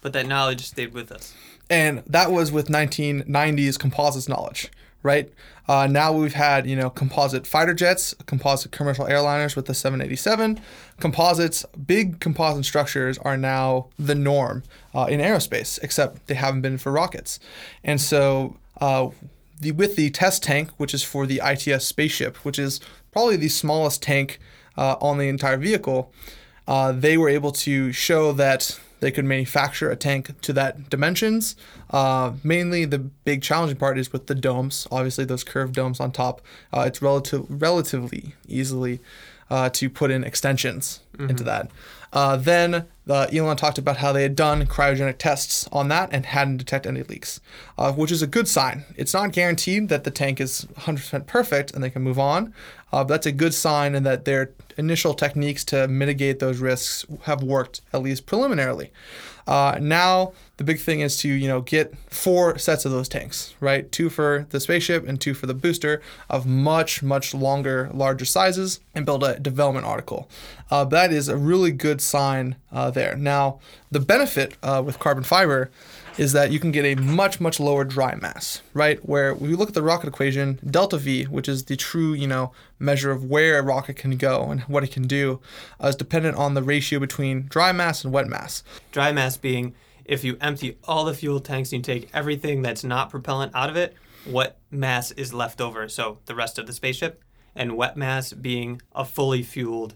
[0.00, 1.34] But that knowledge stayed with us.
[1.68, 4.70] And that was with 1990s composites knowledge
[5.02, 5.32] right?
[5.68, 10.60] Uh, now we've had you know composite fighter jets, composite commercial airliners with the 787.
[10.98, 14.62] Composites, big composite structures are now the norm
[14.94, 17.38] uh, in aerospace, except they haven't been for rockets.
[17.84, 19.10] And so uh,
[19.60, 22.80] the with the test tank, which is for the ITS spaceship, which is
[23.12, 24.38] probably the smallest tank
[24.76, 26.12] uh, on the entire vehicle,
[26.66, 31.56] uh, they were able to show that they could manufacture a tank to that dimensions.
[31.90, 34.86] Uh, mainly, the big challenging part is with the domes.
[34.90, 36.40] Obviously, those curved domes on top.
[36.72, 39.00] Uh, it's relative relatively easily
[39.50, 41.30] uh, to put in extensions mm-hmm.
[41.30, 41.70] into that.
[42.12, 46.26] Uh, then uh, Elon talked about how they had done cryogenic tests on that and
[46.26, 47.40] hadn't detected any leaks,
[47.76, 48.84] uh, which is a good sign.
[48.96, 52.54] It's not guaranteed that the tank is 100% perfect and they can move on,
[52.92, 57.04] uh, but that's a good sign and that their initial techniques to mitigate those risks
[57.22, 58.90] have worked, at least preliminarily.
[59.46, 63.54] Uh, now the big thing is to you know get four sets of those tanks,
[63.60, 63.90] right?
[63.90, 68.80] Two for the spaceship and two for the booster of much much longer, larger sizes,
[68.94, 70.28] and build a development article.
[70.70, 73.16] Uh, that is a really good sign uh, there.
[73.16, 75.70] Now the benefit uh, with carbon fiber
[76.18, 78.98] is that you can get a much much lower dry mass, right?
[79.08, 82.50] Where we look at the rocket equation, delta V, which is the true you know
[82.80, 85.38] measure of where a rocket can go and what it can do,
[85.80, 88.64] uh, is dependent on the ratio between dry mass and wet mass.
[88.90, 89.74] Dry mass being
[90.08, 93.70] if you empty all the fuel tanks and you take everything that's not propellant out
[93.70, 93.94] of it,
[94.24, 95.88] what mass is left over?
[95.88, 97.22] So the rest of the spaceship,
[97.54, 99.94] and wet mass being a fully fueled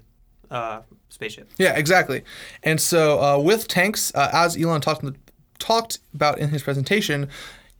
[0.50, 1.50] uh, spaceship.
[1.58, 2.22] Yeah, exactly.
[2.62, 5.04] And so uh, with tanks, uh, as Elon talked
[5.58, 7.28] talked about in his presentation,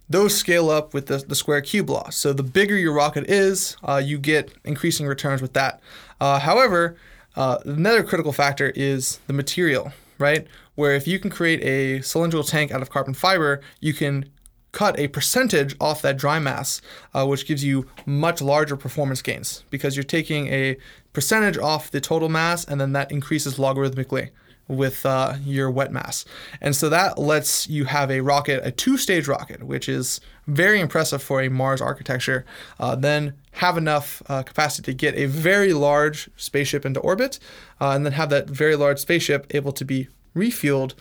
[0.08, 2.10] those scale up with the, the square cube law.
[2.10, 5.80] So the bigger your rocket is, uh, you get increasing returns with that.
[6.20, 6.96] Uh, however,
[7.34, 10.46] uh, another critical factor is the material, right?
[10.74, 14.30] Where if you can create a cylindrical tank out of carbon fiber, you can
[14.72, 16.80] cut a percentage off that dry mass,
[17.14, 20.76] uh, which gives you much larger performance gains because you're taking a
[21.12, 24.30] percentage off the total mass and then that increases logarithmically
[24.68, 26.24] with uh, your wet mass.
[26.60, 30.80] And so that lets you have a rocket, a two stage rocket, which is very
[30.80, 32.44] impressive for a Mars architecture,
[32.80, 37.38] uh, then have enough uh, capacity to get a very large spaceship into orbit,
[37.80, 40.94] uh, and then have that very large spaceship able to be refueled,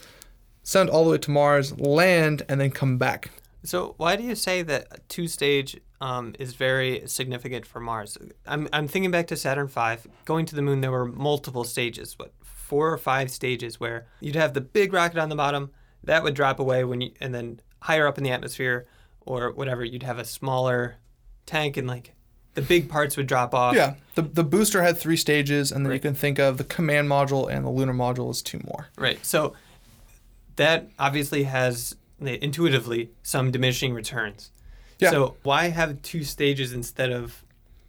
[0.64, 3.32] sent all the way to Mars, land, and then come back.
[3.64, 8.18] So, why do you say that two stage um, is very significant for Mars?
[8.48, 10.10] I'm, I'm thinking back to Saturn V.
[10.26, 12.18] Going to the moon, there were multiple stages.
[12.18, 12.34] What
[12.72, 15.72] four or five stages where you'd have the big rocket on the bottom
[16.06, 18.88] that would drop away when you and then higher up in the atmosphere
[19.26, 20.96] or whatever you'd have a smaller
[21.46, 22.14] tank and like
[22.54, 23.76] the big parts would drop off.
[23.76, 25.96] Yeah, the the booster had three stages, and then right.
[25.96, 28.88] you can think of the command module and the lunar module as two more.
[28.98, 29.24] Right.
[29.26, 29.54] So
[30.58, 34.52] that obviously has intuitively some diminishing returns.
[35.00, 35.12] Yeah.
[35.12, 37.44] So why have two stages instead of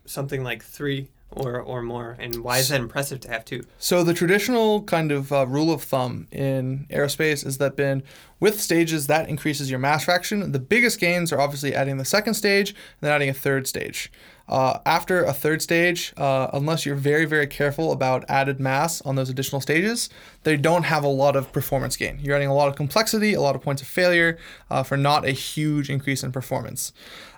[0.06, 3.64] something like three or or more, and why is that impressive to have two?
[3.78, 8.02] So the traditional kind of uh, rule of thumb in aerospace is that been
[8.38, 10.52] with stages that increases your mass fraction.
[10.52, 14.10] The biggest gains are obviously adding the second stage and then adding a third stage.
[14.49, 19.14] Uh, after a third stage, uh, unless you're very, very careful about added mass on
[19.14, 20.11] those additional stages,
[20.43, 22.18] they don't have a lot of performance gain.
[22.20, 24.38] You're adding a lot of complexity, a lot of points of failure
[24.70, 26.93] uh, for not a huge increase in performance.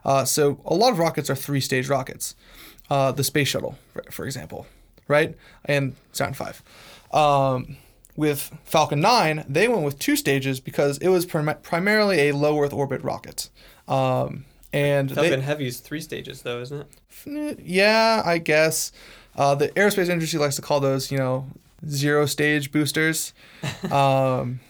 [0.05, 2.35] Uh, so a lot of rockets are three stage rockets.
[2.91, 3.79] Uh, the space shuttle,
[4.11, 4.67] for, example,
[5.09, 5.35] right?
[5.65, 7.17] And Saturn V.
[7.17, 7.77] Um,
[8.17, 12.61] with Falcon 9, they went with two stages because it was prim- primarily a low
[12.61, 13.49] Earth orbit rocket.
[13.89, 14.45] Um,
[14.75, 16.87] and Falcon they, Heavy is three stages, though, isn't
[17.27, 17.61] it?
[17.61, 18.91] Yeah, I guess.
[19.37, 21.47] Uh, the aerospace industry likes to call those, you know,
[21.89, 23.33] zero stage boosters.
[23.85, 24.61] Um,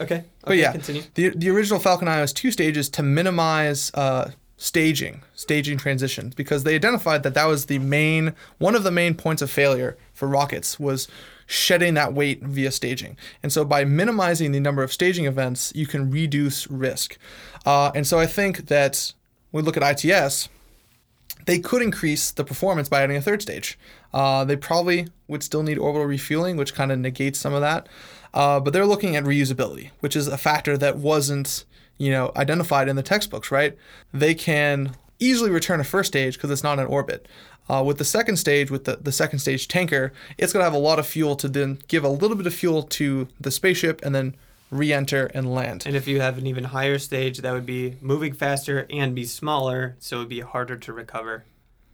[0.00, 0.16] okay.
[0.16, 0.24] okay.
[0.44, 1.02] But yeah, continue.
[1.14, 6.64] the the original Falcon 9 was two stages to minimize uh, staging, staging transitions, because
[6.64, 10.28] they identified that that was the main one of the main points of failure for
[10.28, 11.08] rockets was
[11.46, 13.16] shedding that weight via staging.
[13.42, 17.16] And so by minimizing the number of staging events, you can reduce risk.
[17.64, 19.12] Uh, and so I think that
[19.54, 20.48] we look at ITS,
[21.46, 23.78] they could increase the performance by adding a third stage.
[24.12, 27.88] Uh, they probably would still need orbital refueling, which kind of negates some of that.
[28.34, 31.64] Uh, but they're looking at reusability, which is a factor that wasn't,
[31.98, 33.78] you know, identified in the textbooks, right?
[34.12, 37.28] They can easily return a first stage because it's not in orbit.
[37.70, 40.74] Uh, with the second stage, with the, the second stage tanker, it's going to have
[40.74, 44.04] a lot of fuel to then give a little bit of fuel to the spaceship
[44.04, 44.34] and then
[44.74, 45.84] re-enter and land.
[45.86, 49.24] And if you have an even higher stage, that would be moving faster and be
[49.24, 51.44] smaller, so it would be harder to recover.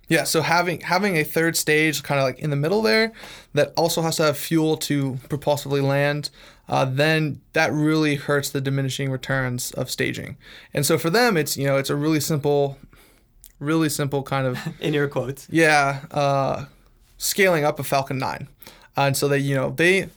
[0.08, 3.12] Yeah, so having having a third stage kind of like in the middle there,
[3.54, 6.30] that also has to have fuel to propulsively land,
[6.68, 10.36] uh, then that really hurts the diminishing returns of staging.
[10.74, 12.76] And so for them, it's you know it's a really simple,
[13.60, 15.46] really simple kind of in your quotes.
[15.48, 16.64] Yeah, uh,
[17.16, 18.48] scaling up a Falcon 9,
[18.96, 20.08] and so they you know they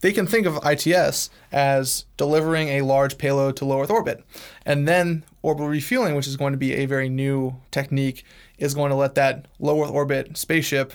[0.00, 4.24] they can think of ITS as delivering a large payload to low Earth orbit.
[4.64, 8.24] And then orbital refueling, which is going to be a very new technique,
[8.58, 10.94] is going to let that low Earth orbit spaceship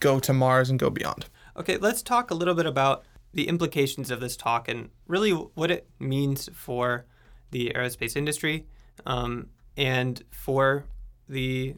[0.00, 1.26] go to Mars and go beyond.
[1.56, 5.70] Okay, let's talk a little bit about the implications of this talk and really what
[5.70, 7.04] it means for
[7.50, 8.66] the aerospace industry
[9.06, 10.84] um, and for
[11.28, 11.74] the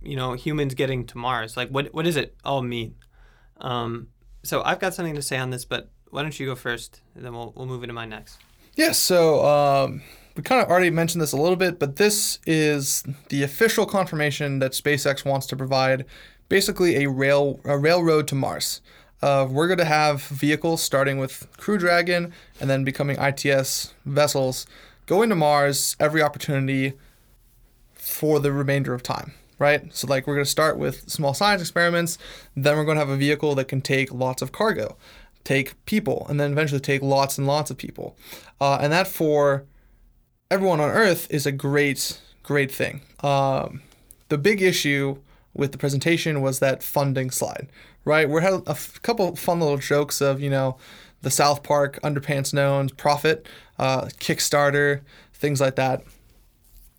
[0.00, 1.56] you know humans getting to Mars.
[1.56, 2.94] Like, what what does it all mean?
[3.60, 4.08] Um,
[4.42, 7.24] so I've got something to say on this, but why don't you go first, and
[7.24, 8.38] then we'll we'll move into mine next.
[8.74, 8.92] Yeah.
[8.92, 10.02] So um,
[10.36, 14.58] we kind of already mentioned this a little bit, but this is the official confirmation
[14.60, 16.04] that SpaceX wants to provide,
[16.48, 18.80] basically a rail a railroad to Mars.
[19.22, 24.66] Uh, we're going to have vehicles starting with Crew Dragon and then becoming ITS vessels
[25.06, 26.94] going to Mars every opportunity
[27.94, 29.32] for the remainder of time
[29.62, 29.94] right?
[29.94, 32.18] So like we're going to start with small science experiments,
[32.56, 34.96] then we're going to have a vehicle that can take lots of cargo,
[35.44, 38.16] take people, and then eventually take lots and lots of people.
[38.60, 39.64] Uh, and that for
[40.50, 43.02] everyone on Earth is a great, great thing.
[43.22, 43.82] Um,
[44.30, 45.18] the big issue
[45.54, 47.68] with the presentation was that funding slide,
[48.04, 48.28] right?
[48.28, 50.76] We had a f- couple fun little jokes of, you know,
[51.20, 53.46] the South Park underpants gnome profit,
[53.78, 55.02] uh, Kickstarter,
[55.32, 56.02] things like that.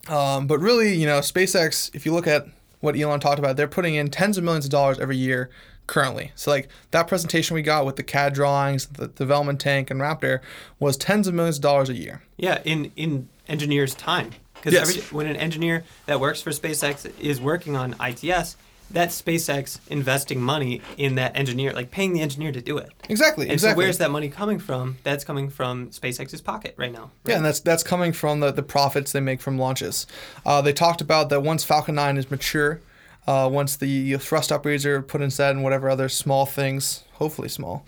[0.08, 2.46] Um, but really, you know, SpaceX, if you look at
[2.84, 5.50] what Elon talked about, they're putting in tens of millions of dollars every year
[5.86, 6.32] currently.
[6.34, 10.40] So like that presentation we got with the CAD drawings, the development tank and Raptor
[10.78, 12.22] was tens of millions of dollars a year.
[12.36, 14.30] Yeah, in in engineers' time.
[14.54, 15.12] Because yes.
[15.12, 18.56] when an engineer that works for SpaceX is working on ITS,
[18.90, 22.92] that's SpaceX investing money in that engineer, like paying the engineer to do it.
[23.08, 23.46] Exactly.
[23.46, 23.82] And exactly.
[23.82, 24.96] so where's that money coming from?
[25.02, 27.10] That's coming from SpaceX's pocket right now.
[27.24, 27.32] Right?
[27.32, 30.06] Yeah, and that's that's coming from the, the profits they make from launches.
[30.46, 32.80] Uh, they talked about that once Falcon 9 is mature,
[33.26, 37.86] uh, once the thrust upgrades are put inside and whatever other small things, hopefully small,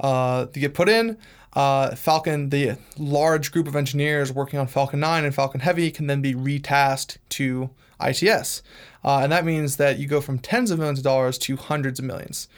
[0.00, 1.16] uh, they get put in.
[1.54, 6.06] Uh, Falcon, the large group of engineers working on Falcon 9 and Falcon Heavy can
[6.06, 7.70] then be retasked to
[8.00, 8.62] ITS.
[9.04, 11.98] Uh, and that means that you go from tens of millions of dollars to hundreds
[11.98, 12.48] of millions,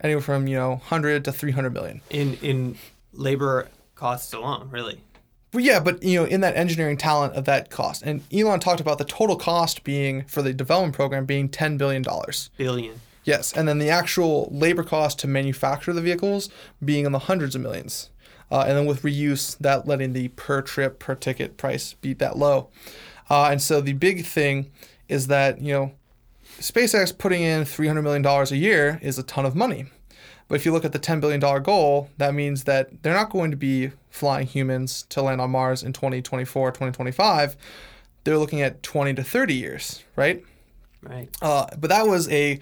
[0.00, 2.00] anywhere from you know 100 to 300 million.
[2.10, 2.76] In in
[3.12, 5.00] labor costs alone, really.
[5.50, 8.80] But yeah, but you know, in that engineering talent of that cost, and Elon talked
[8.80, 12.50] about the total cost being for the development program being 10 billion dollars.
[12.56, 13.00] Billion.
[13.22, 16.50] Yes, and then the actual labor cost to manufacture the vehicles
[16.84, 18.10] being in the hundreds of millions.
[18.50, 22.36] Uh, and then with reuse, that letting the per trip, per ticket price be that
[22.36, 22.68] low.
[23.30, 24.70] Uh, and so the big thing
[25.08, 25.92] is that, you know,
[26.58, 29.86] SpaceX putting in $300 million a year is a ton of money.
[30.48, 33.50] But if you look at the $10 billion goal, that means that they're not going
[33.50, 37.56] to be flying humans to land on Mars in 2024, 2025.
[38.24, 40.44] They're looking at 20 to 30 years, right?
[41.02, 41.28] Right.
[41.42, 42.60] Uh, but that was a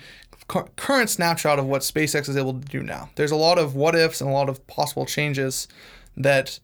[0.48, 3.10] cu- current snapshot of what SpaceX is able to do now.
[3.14, 5.68] There's a lot of what ifs and a lot of possible changes
[6.16, 6.58] that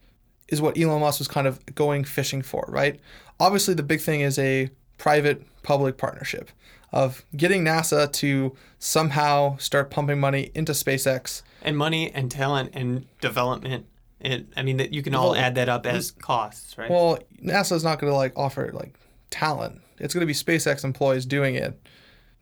[0.49, 2.99] is what Elon Musk was kind of going fishing for, right?
[3.41, 6.51] Obviously, the big thing is a private public partnership
[6.93, 11.43] of getting NASA to somehow start pumping money into SpaceX.
[11.61, 13.85] And money and talent and development.
[14.19, 15.47] It, I mean, that you can all Development.
[15.47, 16.91] add that up as costs, right?
[16.91, 18.95] Well, NASA's not going to like offer like
[19.29, 19.83] talent.
[19.99, 21.79] It's going to be SpaceX employees doing it.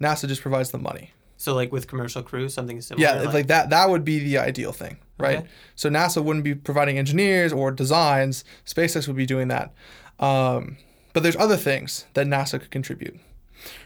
[0.00, 1.10] NASA just provides the money.
[1.36, 3.02] so, like with commercial crews, something similar.
[3.04, 5.38] Yeah, like, that that would be the ideal thing, right?
[5.38, 5.48] Okay.
[5.74, 8.44] So NASA wouldn't be providing engineers or designs.
[8.64, 9.74] SpaceX would be doing that.
[10.20, 10.76] Um,
[11.16, 13.18] but there's other things that NASA could contribute,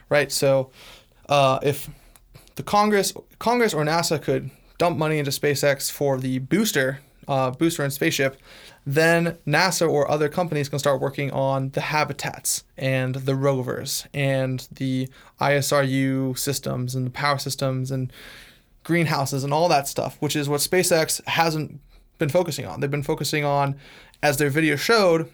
[0.09, 0.33] right?
[0.33, 0.73] So
[1.29, 1.89] uh, if
[2.57, 7.85] the Congress Congress or NASA could dump money into SpaceX for the booster uh, booster
[7.85, 8.37] and spaceship,
[8.85, 14.67] then NASA or other companies can start working on the habitats and the rovers and
[14.73, 15.09] the
[15.41, 18.13] ISRU systems and the power systems and
[18.83, 21.79] greenhouses and all that stuff, which is what SpaceX hasn't
[22.19, 22.81] been focusing on.
[22.81, 23.77] They've been focusing on,
[24.21, 25.31] as their video showed,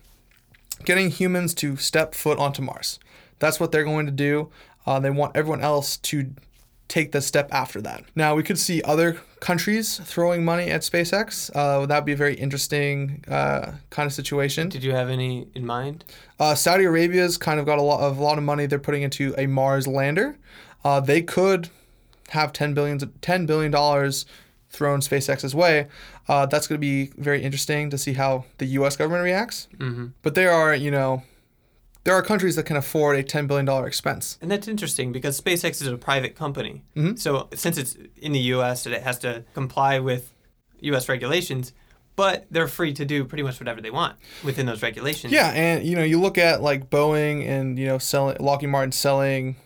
[0.84, 2.98] getting humans to step foot onto Mars.
[3.38, 4.50] That's what they're going to do.
[4.86, 6.30] Uh, they want everyone else to
[6.88, 8.04] take the step after that.
[8.14, 11.50] Now, we could see other countries throwing money at SpaceX.
[11.54, 14.68] Uh, that would be a very interesting uh, kind of situation.
[14.68, 16.04] Did you have any in mind?
[16.38, 19.02] Uh, Saudi Arabia's kind of got a lot of a lot of money they're putting
[19.02, 20.38] into a Mars lander.
[20.84, 21.68] Uh, they could
[22.28, 24.26] have 10 billion 10 billion dollars
[24.76, 25.88] thrown SpaceX's way.
[26.28, 28.96] Uh, that's going to be very interesting to see how the U.S.
[28.96, 29.68] government reacts.
[29.78, 30.06] Mm-hmm.
[30.22, 31.22] But there are you know
[32.04, 34.38] there are countries that can afford a 10 billion dollar expense.
[34.40, 36.84] And that's interesting because SpaceX is a private company.
[36.96, 37.18] Mhm.
[37.18, 38.86] So since it's in the U.S.
[38.86, 40.32] and it has to comply with
[40.82, 41.08] U.S.
[41.08, 41.72] regulations,
[42.14, 45.32] but they're free to do pretty much whatever they want within those regulations.
[45.32, 48.92] Yeah, and you know you look at like Boeing and you know selling Lockheed Martin
[48.92, 49.56] selling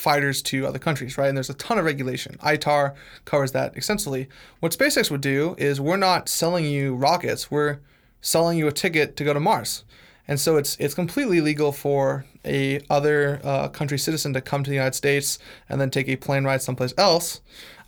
[0.00, 1.28] fighters to other countries, right?
[1.28, 2.36] And there's a ton of regulation.
[2.42, 2.94] ITAR
[3.24, 4.28] covers that extensively.
[4.60, 7.78] What SpaceX would do is we're not selling you rockets, we're
[8.20, 9.84] selling you a ticket to go to Mars.
[10.26, 14.70] And so it's it's completely legal for a other uh, country citizen to come to
[14.70, 15.38] the United States
[15.68, 17.40] and then take a plane ride someplace else.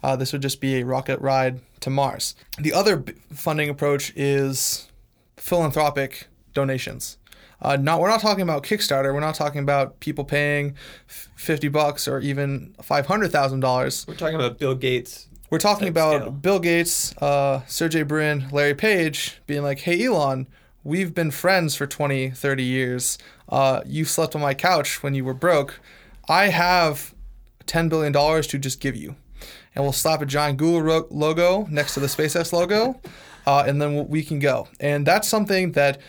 [0.03, 2.35] Uh, this would just be a rocket ride to Mars.
[2.59, 4.89] The other b- funding approach is
[5.37, 7.19] philanthropic donations.
[7.63, 9.15] Uh, not we're not talking about Kickstarter.
[9.15, 10.75] We're not talking about people paying
[11.09, 14.05] f- fifty bucks or even five hundred thousand dollars.
[14.07, 15.29] We're talking about Bill Gates.
[15.49, 16.31] We're talking about scale.
[16.33, 20.49] Bill Gates, uh, Sergey Brin, Larry Page being like, "Hey Elon,
[20.83, 23.17] we've been friends for 20, 30 years.
[23.49, 25.79] Uh, you slept on my couch when you were broke.
[26.29, 27.15] I have
[27.67, 29.15] ten billion dollars to just give you,
[29.75, 33.01] and we'll slap a giant Google ro- logo next to the SpaceX logo,
[33.47, 34.67] uh, and then we can go.
[34.81, 36.01] And that's something that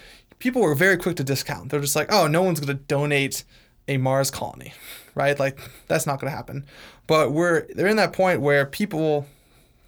[0.44, 1.70] people were very quick to discount.
[1.70, 3.46] They're just like, oh, no one's going to donate
[3.88, 4.74] a Mars colony,
[5.16, 5.40] right?
[5.40, 6.66] Like that's not going to happen.
[7.08, 9.26] But we're they're in that point where people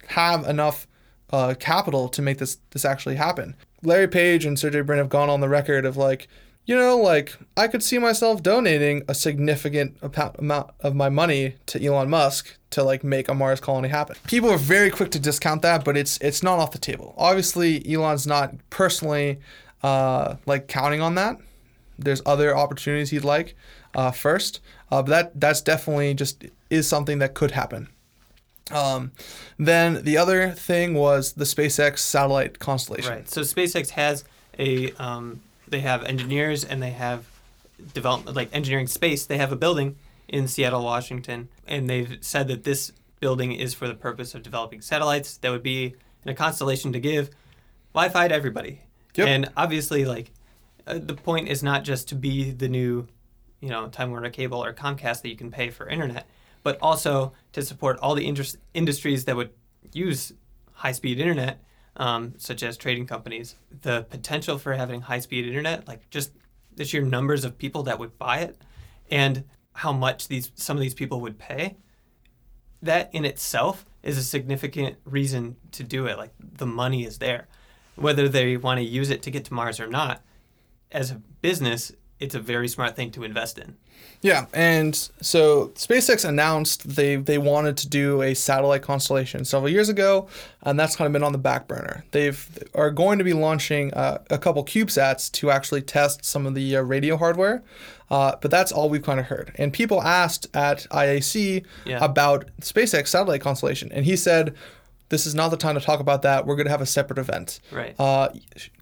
[0.08, 0.86] have enough
[1.30, 3.54] uh, capital to make this this actually happen.
[3.82, 6.26] Larry Page and Sergey Brin have gone on the record of like,
[6.64, 9.98] you know, like I could see myself donating a significant
[10.38, 14.16] amount of my money to Elon Musk to like make a Mars colony happen.
[14.26, 17.14] People are very quick to discount that, but it's it's not off the table.
[17.18, 19.38] Obviously, Elon's not personally
[19.82, 21.38] uh, like counting on that.
[21.98, 23.56] There's other opportunities he'd like
[23.94, 24.60] uh, first,
[24.90, 27.88] uh, but that that's definitely just is something that could happen.
[28.70, 29.12] Um,
[29.58, 33.12] then the other thing was the SpaceX satellite constellation.
[33.12, 33.28] Right.
[33.28, 34.24] So SpaceX has
[34.58, 37.26] a um, they have engineers and they have
[37.94, 39.26] development like engineering space.
[39.26, 39.96] They have a building
[40.28, 44.80] in Seattle, Washington, and they've said that this building is for the purpose of developing
[44.80, 47.30] satellites that would be in a constellation to give
[47.94, 48.80] Wi-Fi to everybody.
[49.16, 49.28] Yep.
[49.28, 50.32] And obviously, like
[50.86, 53.06] uh, the point is not just to be the new,
[53.60, 56.26] you know, Time Warner Cable or Comcast that you can pay for internet,
[56.62, 59.50] but also to support all the indus- industries that would
[59.92, 60.32] use
[60.72, 61.62] high-speed internet,
[61.96, 63.56] um, such as trading companies.
[63.82, 66.32] The potential for having high-speed internet, like just
[66.74, 68.60] the sheer numbers of people that would buy it,
[69.10, 71.76] and how much these some of these people would pay,
[72.82, 76.18] that in itself is a significant reason to do it.
[76.18, 77.48] Like the money is there,
[77.96, 80.22] whether they want to use it to get to Mars or not.
[80.92, 83.76] As a business, it's a very smart thing to invest in.
[84.22, 89.88] Yeah, and so SpaceX announced they they wanted to do a satellite constellation several years
[89.88, 90.28] ago,
[90.62, 92.04] and that's kind of been on the back burner.
[92.12, 96.54] They've are going to be launching uh, a couple CubeSats to actually test some of
[96.54, 97.62] the uh, radio hardware,
[98.10, 99.52] uh, but that's all we've kind of heard.
[99.56, 102.02] And people asked at IAC Yeah.
[102.02, 104.54] about SpaceX satellite constellation, and he said.
[105.08, 106.46] This is not the time to talk about that.
[106.46, 107.60] We're going to have a separate event.
[107.70, 107.94] Right.
[107.98, 108.30] Uh,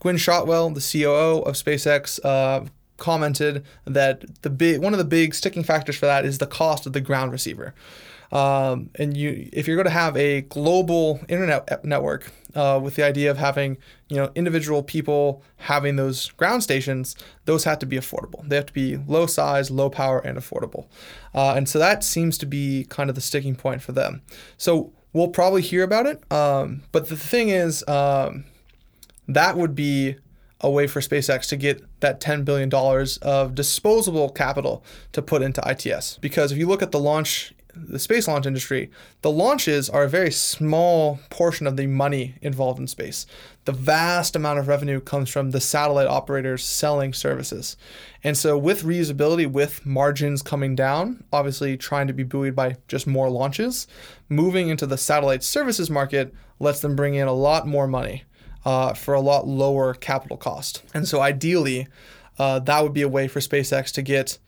[0.01, 2.67] Gwynne Shotwell, the COO of SpaceX, uh,
[2.97, 6.87] commented that the big one of the big sticking factors for that is the cost
[6.87, 7.75] of the ground receiver.
[8.33, 13.05] Um, and you, if you're going to have a global internet network uh, with the
[13.05, 17.15] idea of having, you know, individual people having those ground stations,
[17.45, 18.47] those have to be affordable.
[18.49, 20.87] They have to be low size, low power, and affordable.
[21.33, 24.23] Uh, and so that seems to be kind of the sticking point for them.
[24.57, 26.31] So we'll probably hear about it.
[26.31, 28.45] Um, but the thing is, um,
[29.27, 30.17] that would be
[30.61, 32.71] a way for SpaceX to get that $10 billion
[33.23, 36.19] of disposable capital to put into ITS.
[36.19, 38.91] Because if you look at the launch, the space launch industry,
[39.23, 43.27] the launches are a very small portion of the money involved in space.
[43.65, 47.77] The vast amount of revenue comes from the satellite operators selling services.
[48.23, 53.07] And so, with reusability, with margins coming down, obviously trying to be buoyed by just
[53.07, 53.87] more launches,
[54.29, 58.25] moving into the satellite services market lets them bring in a lot more money
[58.65, 60.83] uh, for a lot lower capital cost.
[60.95, 61.89] And so ideally,
[62.39, 64.39] uh, that would be a way for SpaceX to get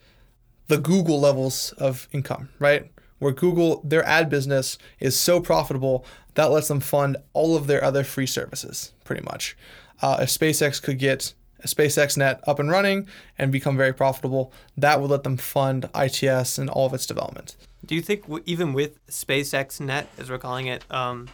[0.68, 2.90] the Google levels of income, right?
[3.18, 6.04] Where Google, their ad business is so profitable
[6.34, 9.56] that lets them fund all of their other free services, pretty much.
[10.02, 13.08] Uh, if SpaceX could get a SpaceX Net up and running
[13.38, 17.56] and become very profitable, that would let them fund ITS and all of its development.
[17.84, 21.28] Do you think, even with SpaceX Net, as we're calling it, um,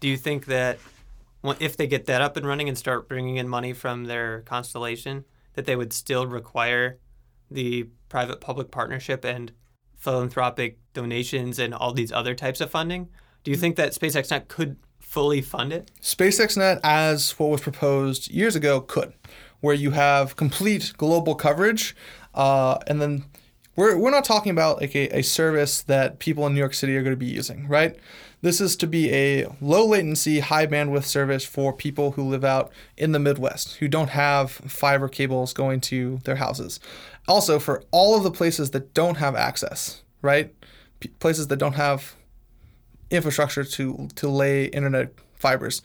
[0.00, 0.78] do you think that
[1.60, 5.24] if they get that up and running and start bringing in money from their constellation,
[5.54, 6.98] that they would still require
[7.50, 9.52] the private public partnership and
[10.02, 13.08] philanthropic donations and all these other types of funding.
[13.44, 15.92] Do you think that SpaceX Net could fully fund it?
[16.00, 19.12] SpaceX Net, as what was proposed years ago, could,
[19.60, 21.94] where you have complete global coverage,
[22.34, 23.24] uh, and then
[23.76, 26.96] we're, we're not talking about like a, a service that people in New York City
[26.96, 27.96] are going to be using, right?
[28.40, 32.72] This is to be a low latency, high bandwidth service for people who live out
[32.96, 36.80] in the Midwest who don't have fiber cables going to their houses.
[37.28, 40.54] Also, for all of the places that don't have access, right?
[41.00, 42.16] P- places that don't have
[43.10, 45.82] infrastructure to, to lay internet fibers,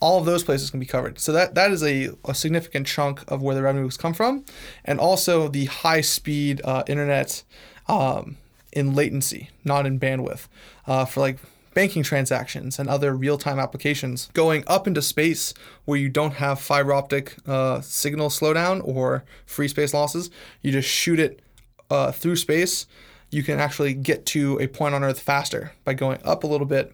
[0.00, 1.18] all of those places can be covered.
[1.18, 4.44] So that, that is a, a significant chunk of where the revenues come from.
[4.84, 7.44] And also the high speed uh, internet
[7.86, 8.38] um,
[8.72, 10.48] in latency, not in bandwidth.
[10.86, 11.38] Uh, for like
[11.74, 15.54] banking transactions and other real-time applications going up into space
[15.84, 20.30] where you don't have fiber optic uh, signal slowdown or free space losses.
[20.62, 21.42] You just shoot it
[21.90, 22.86] uh, through space.
[23.30, 26.66] You can actually get to a point on earth faster by going up a little
[26.66, 26.92] bit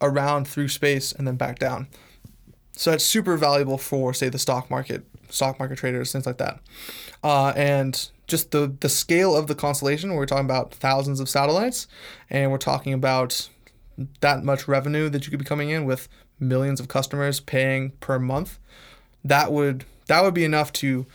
[0.00, 1.88] around through space and then back down.
[2.72, 6.60] So it's super valuable for say the stock market stock market traders things like that.
[7.22, 11.86] Uh, and just the the scale of the constellation we're talking about thousands of satellites
[12.30, 13.48] and we're talking about
[14.20, 18.18] that much revenue that you could be coming in with millions of customers paying per
[18.18, 18.58] month,
[19.24, 21.06] that would that would be enough to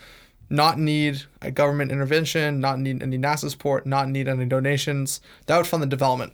[0.50, 5.20] not need a government intervention, not need any NASA support, not need any donations.
[5.48, 6.34] That would fund the development.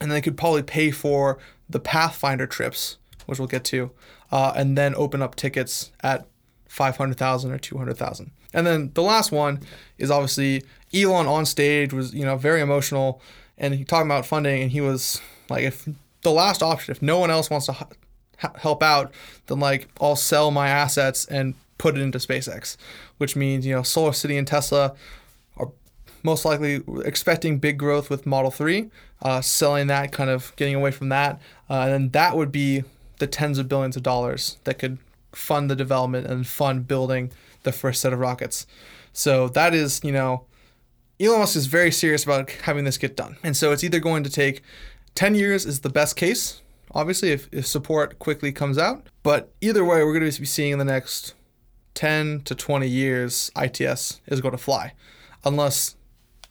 [0.00, 1.38] And they could probably pay for
[1.68, 3.90] the Pathfinder trips, which we'll get to,
[4.30, 6.26] uh, and then open up tickets at
[6.68, 8.30] 500,000 or 200,000.
[8.52, 9.60] And then the last one
[9.98, 13.20] is obviously Elon on stage was, you know, very emotional
[13.58, 15.88] and he talking about funding and he was like, if
[16.22, 17.76] the last option, if no one else wants to
[18.56, 19.12] help out,
[19.46, 22.76] then like I'll sell my assets and put it into SpaceX,
[23.18, 24.94] which means you know Solar City and Tesla
[25.56, 25.70] are
[26.22, 28.90] most likely expecting big growth with Model Three,
[29.22, 31.40] uh, selling that, kind of getting away from that,
[31.70, 32.84] uh, and then that would be
[33.18, 34.98] the tens of billions of dollars that could
[35.32, 37.30] fund the development and fund building
[37.62, 38.66] the first set of rockets.
[39.12, 40.44] So that is, you know,
[41.18, 43.36] Elon Musk is very serious about having this get done.
[43.42, 44.62] And so it's either going to take
[45.16, 46.62] 10 years is the best case,
[46.92, 49.06] obviously, if, if support quickly comes out.
[49.22, 51.34] But either way, we're going to be seeing in the next
[51.94, 54.92] 10 to 20 years, ITS is going to fly,
[55.44, 55.96] unless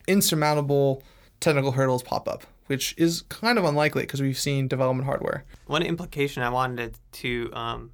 [0.07, 1.03] insurmountable
[1.39, 5.45] technical hurdles pop up, which is kind of unlikely because we've seen development hardware.
[5.67, 7.91] One implication I wanted to um,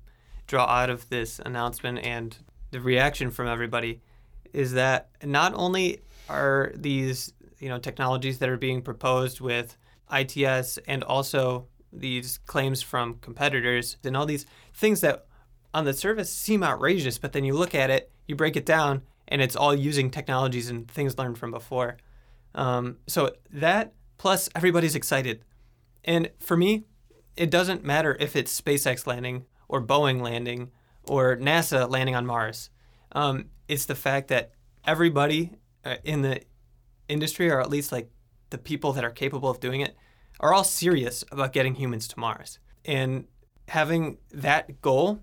[0.47, 2.37] draw out of this announcement and
[2.71, 3.99] the reaction from everybody
[4.53, 5.99] is that not only
[6.29, 9.77] are these you know technologies that are being proposed with
[10.11, 15.25] ITS and also these claims from competitors and all these things that
[15.73, 19.01] on the surface seem outrageous, but then you look at it, you break it down,
[19.27, 21.97] and it's all using technologies and things learned from before.
[22.53, 25.43] Um, so that plus everybody's excited.
[26.03, 26.83] And for me,
[27.37, 30.71] it doesn't matter if it's SpaceX landing or Boeing landing
[31.07, 32.69] or NASA landing on Mars.
[33.13, 34.51] Um, it's the fact that
[34.85, 35.53] everybody
[35.85, 36.41] uh, in the
[37.07, 38.09] industry, or at least like
[38.51, 39.97] the people that are capable of doing it
[40.39, 42.59] are all serious about getting humans to Mars.
[42.85, 43.25] And
[43.67, 45.19] having that goal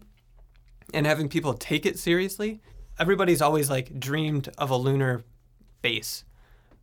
[0.93, 2.61] and having people take it seriously,
[2.99, 5.25] everybody's always like dreamed of a lunar
[5.83, 6.25] base.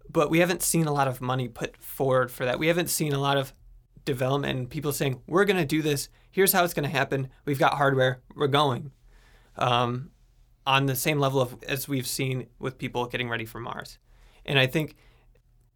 [0.10, 2.60] but we haven't seen a lot of money put forward for that.
[2.60, 3.54] We haven't seen a lot of
[4.06, 6.10] development and people saying, we're going to do this.
[6.32, 7.30] Here's how it's going to happen.
[7.46, 8.22] We've got hardware.
[8.36, 8.92] We're going.
[9.58, 10.12] Um,
[10.68, 14.00] on the same level of as we've seen with people getting ready for Mars.
[14.46, 14.96] And I think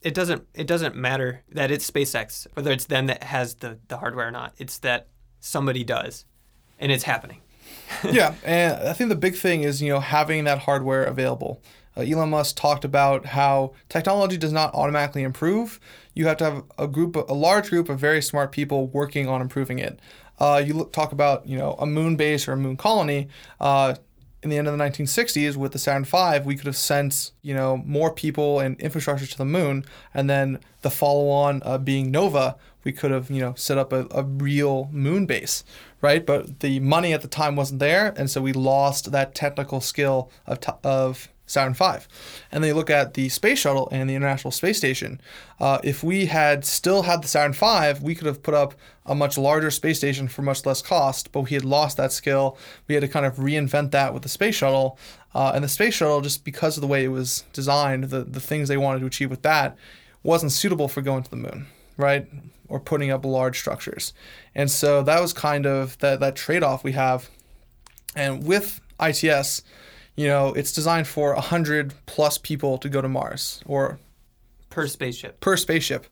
[0.01, 3.97] it doesn't it doesn't matter that it's SpaceX, whether it's them that has the, the
[3.97, 4.53] hardware or not.
[4.57, 5.07] It's that
[5.39, 6.25] somebody does.
[6.79, 7.41] And it's happening.
[8.11, 11.61] yeah, and I think the big thing is, you know, having that hardware available.
[11.97, 15.79] Uh, Elon Musk talked about how technology does not automatically improve.
[16.13, 19.41] You have to have a group, a large group of very smart people working on
[19.41, 19.99] improving it.
[20.39, 23.27] Uh, you look, talk about, you know, a moon base or a moon colony.
[23.59, 23.95] Uh,
[24.41, 27.53] in the end of the 1960s with the Saturn V, we could have sent you
[27.53, 32.55] know more people and infrastructure to the moon, and then the follow-on uh, being Nova,
[32.83, 35.63] we could have you know set up a, a real moon base,
[36.01, 36.25] right?
[36.25, 40.31] But the money at the time wasn't there, and so we lost that technical skill
[40.45, 42.05] of t- of Saturn V.
[42.51, 45.19] And then you look at the space shuttle and the International Space Station.
[45.59, 48.75] Uh, if we had still had the Saturn V, we could have put up
[49.05, 52.57] a much larger space station for much less cost, but we had lost that skill.
[52.87, 54.99] We had to kind of reinvent that with the space shuttle.
[55.33, 58.39] Uh, and the space shuttle, just because of the way it was designed, the, the
[58.39, 59.75] things they wanted to achieve with that,
[60.21, 61.65] wasn't suitable for going to the moon,
[61.97, 62.27] right?
[62.67, 64.13] Or putting up large structures.
[64.53, 67.29] And so that was kind of that, that trade off we have.
[68.15, 69.63] And with ITS,
[70.19, 73.99] you know, it's designed for 100 plus people to go to Mars or
[74.69, 75.39] per spaceship.
[75.39, 76.07] Per spaceship.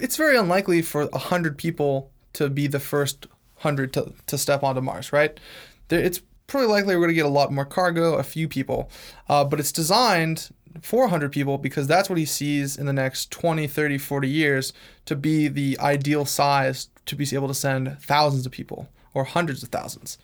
[0.00, 3.28] It's very unlikely for 100 people to be the first
[3.58, 5.38] 100 to, to step onto Mars, right?
[5.86, 8.90] There, it's pretty likely we're going to get a lot more cargo, a few people.
[9.28, 10.50] Uh, but it's designed
[10.82, 14.72] 400 people because that's what he sees in the next 20, 30, 40 years
[15.04, 19.62] to be the ideal size to be able to send thousands of people or hundreds
[19.62, 20.18] of thousands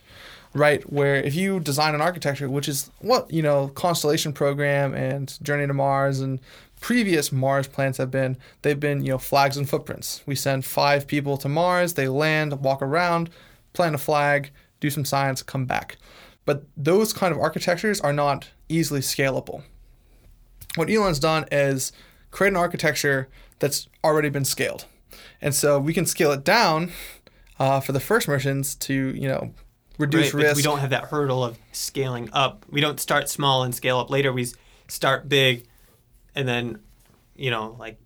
[0.56, 0.82] right?
[0.90, 5.66] Where if you design an architecture, which is what, you know, Constellation program and Journey
[5.66, 6.40] to Mars and
[6.80, 10.22] previous Mars plans have been, they've been, you know, flags and footprints.
[10.26, 13.30] We send five people to Mars, they land, walk around,
[13.72, 14.50] plant a flag,
[14.80, 15.98] do some science, come back.
[16.44, 19.62] But those kind of architectures are not easily scalable.
[20.76, 21.92] What Elon's done is
[22.30, 23.28] create an architecture
[23.58, 24.86] that's already been scaled.
[25.40, 26.92] And so we can scale it down
[27.58, 29.52] uh, for the first missions to, you know,
[29.98, 30.56] reduce right, risk.
[30.56, 32.64] We don't have that hurdle of scaling up.
[32.70, 34.32] We don't start small and scale up later.
[34.32, 34.46] We
[34.88, 35.66] start big,
[36.34, 36.80] and then,
[37.34, 37.98] you know, like,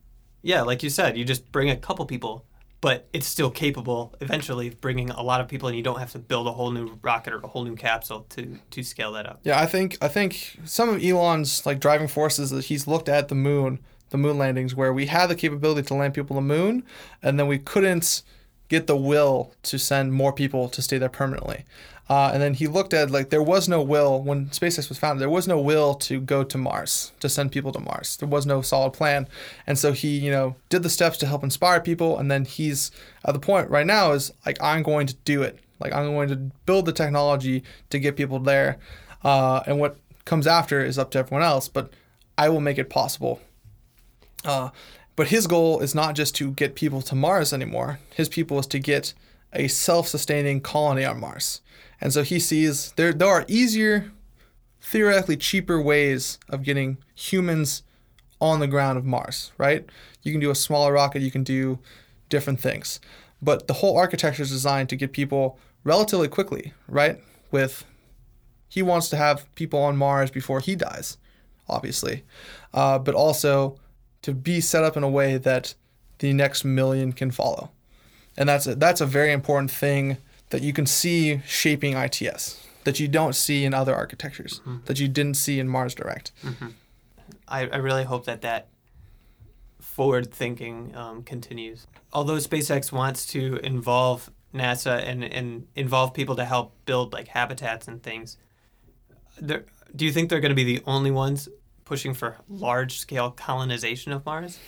[0.42, 2.44] yeah, like you said, you just bring a couple people,
[2.80, 6.12] but it's still capable eventually of bringing a lot of people, and you don't have
[6.12, 9.26] to build a whole new rocket or a whole new capsule to to scale that
[9.26, 9.40] up.
[9.42, 13.28] Yeah, I think I think some of Elon's like driving forces that he's looked at
[13.28, 13.80] the moon,
[14.10, 16.84] the moon landings, where we had the capability to land people on the moon,
[17.22, 18.22] and then we couldn't
[18.70, 21.64] get the will to send more people to stay there permanently.
[22.08, 25.20] Uh, and then he looked at like there was no will when SpaceX was founded.
[25.20, 28.16] There was no will to go to Mars to send people to Mars.
[28.16, 29.28] There was no solid plan,
[29.66, 32.18] and so he you know did the steps to help inspire people.
[32.18, 32.90] And then he's
[33.24, 35.60] at the point right now is like I'm going to do it.
[35.78, 38.78] Like I'm going to build the technology to get people there,
[39.22, 41.68] uh, and what comes after is up to everyone else.
[41.68, 41.92] But
[42.36, 43.40] I will make it possible.
[44.44, 44.70] Uh,
[45.16, 47.98] but his goal is not just to get people to Mars anymore.
[48.14, 49.14] His people is to get
[49.52, 51.60] a self-sustaining colony on Mars.
[52.00, 54.12] And so he sees there there are easier,
[54.80, 57.82] theoretically cheaper ways of getting humans
[58.40, 59.84] on the ground of Mars, right?
[60.22, 61.78] You can do a smaller rocket, you can do
[62.28, 63.00] different things.
[63.42, 67.18] But the whole architecture is designed to get people relatively quickly, right?
[67.50, 67.84] With
[68.68, 71.18] he wants to have people on Mars before he dies,
[71.68, 72.24] obviously,
[72.72, 73.78] uh, but also
[74.22, 75.74] to be set up in a way that
[76.18, 77.70] the next million can follow.
[78.36, 80.18] And that's a, that's a very important thing
[80.50, 84.78] that you can see shaping ITS that you don't see in other architectures, mm-hmm.
[84.86, 86.32] that you didn't see in Mars Direct.
[86.42, 86.68] Mm-hmm.
[87.46, 88.68] I, I really hope that that
[89.80, 91.86] forward thinking um, continues.
[92.12, 97.86] Although SpaceX wants to involve NASA and, and involve people to help build like habitats
[97.86, 98.36] and things,
[99.40, 99.64] there,
[99.94, 101.48] do you think they're going to be the only ones
[101.90, 104.60] pushing for large scale colonization of Mars?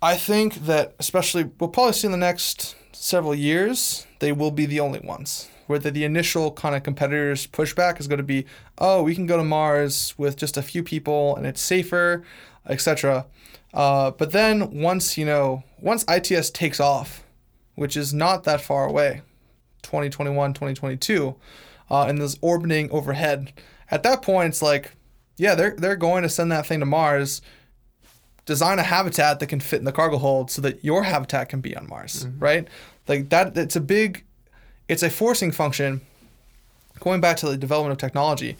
[0.00, 4.64] I think that, especially, we'll probably see in the next several years, they will be
[4.64, 5.50] the only ones.
[5.66, 8.46] Where the, the initial kind of competitors' pushback is going to be,
[8.78, 12.24] oh, we can go to Mars with just a few people and it's safer,
[12.66, 13.26] etc.
[13.74, 17.22] Uh, but then once you know, once ITS takes off,
[17.74, 19.20] which is not that far away,
[19.82, 21.34] 2021, 2022,
[21.90, 23.52] uh, and is orbiting overhead,
[23.90, 24.92] at that point it's like
[25.36, 27.42] yeah, they're they're going to send that thing to Mars.
[28.46, 31.60] Design a habitat that can fit in the cargo hold so that your habitat can
[31.60, 32.38] be on Mars, mm-hmm.
[32.38, 32.68] right?
[33.08, 33.56] Like that.
[33.56, 34.24] It's a big,
[34.88, 36.02] it's a forcing function.
[37.00, 38.56] Going back to the development of technology,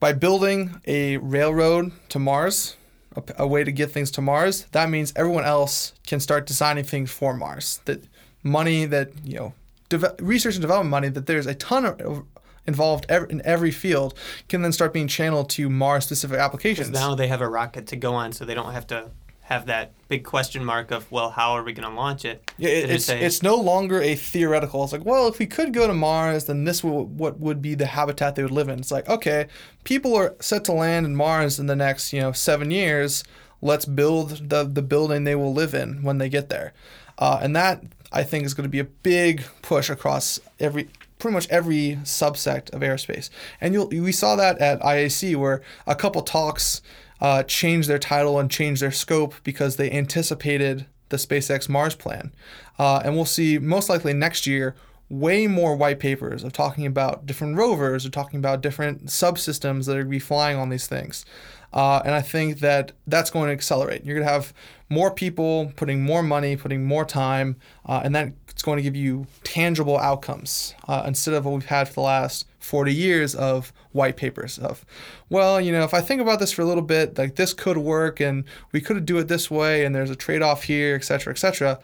[0.00, 2.76] by building a railroad to Mars,
[3.16, 6.84] a, a way to get things to Mars, that means everyone else can start designing
[6.84, 7.80] things for Mars.
[7.84, 8.04] That
[8.42, 9.54] money that you know,
[9.88, 12.24] deve- research and development money that there's a ton of
[12.66, 14.14] involved ev- in every field
[14.48, 16.90] can then start being channeled to Mars specific applications.
[16.90, 19.10] Now they have a rocket to go on, so they don't have to
[19.46, 22.48] have that big question mark of well, how are we going to launch it?
[22.58, 24.84] Yeah, it, it's say- it's no longer a theoretical.
[24.84, 27.74] It's like, well, if we could go to Mars, then this will what would be
[27.74, 28.78] the habitat they would live in.
[28.78, 29.48] It's like, okay,
[29.84, 33.24] people are set to land in Mars in the next you know seven years.
[33.60, 36.72] Let's build the the building they will live in when they get there,
[37.18, 37.82] uh, and that
[38.12, 40.88] I think is going to be a big push across every
[41.22, 43.30] pretty much every subsect of aerospace.
[43.60, 46.82] And you'll we saw that at IAC where a couple talks
[47.20, 52.32] uh, changed their title and changed their scope because they anticipated the SpaceX Mars plan.
[52.78, 54.74] Uh, and we'll see most likely next year
[55.08, 59.92] way more white papers of talking about different rovers or talking about different subsystems that
[59.92, 61.24] are going to be flying on these things.
[61.72, 64.04] Uh, and I think that that's going to accelerate.
[64.04, 64.52] You're going to have
[64.88, 67.56] more people putting more money, putting more time,
[67.86, 68.14] uh, and
[68.62, 72.00] that's going to give you tangible outcomes uh, instead of what we've had for the
[72.02, 74.84] last 40 years of white papers of,
[75.28, 77.76] well, you know, if I think about this for a little bit, like this could
[77.76, 81.32] work and we could do it this way and there's a trade-off here, et cetera,
[81.32, 81.80] et cetera.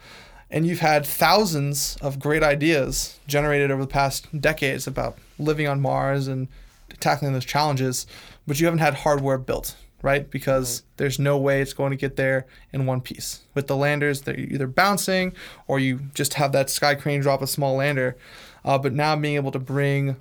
[0.52, 5.80] And you've had thousands of great ideas generated over the past decades about living on
[5.80, 6.46] Mars and
[7.00, 8.06] tackling those challenges,
[8.46, 10.30] but you haven't had hardware built, right?
[10.30, 13.40] Because there's no way it's going to get there in one piece.
[13.55, 15.32] With the landers, they're either bouncing
[15.66, 18.16] or you just have that sky crane drop a small lander.
[18.64, 20.16] Uh, but now being able to bring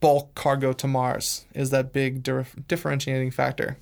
[0.00, 3.76] bulk cargo to Mars is that big dif- differentiating factor.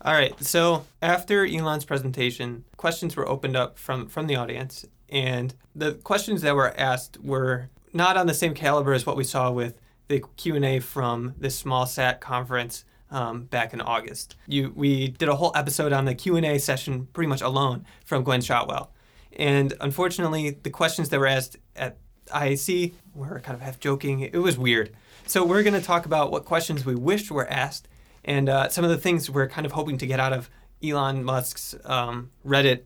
[0.00, 0.38] All right.
[0.44, 6.42] So after Elon's presentation, questions were opened up from from the audience, and the questions
[6.42, 10.22] that were asked were not on the same caliber as what we saw with the
[10.36, 14.36] Q and A from the Small Sat conference um, back in August.
[14.46, 17.84] You we did a whole episode on the Q and A session pretty much alone
[18.04, 18.92] from Gwynne Shotwell,
[19.32, 21.98] and unfortunately, the questions that were asked at
[22.28, 24.20] IAC were kind of half joking.
[24.20, 24.94] It was weird.
[25.26, 27.88] So we're going to talk about what questions we wished were asked
[28.24, 30.50] and uh, some of the things we're kind of hoping to get out of
[30.82, 32.82] Elon Musk's um, Reddit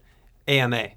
[0.47, 0.91] AMA.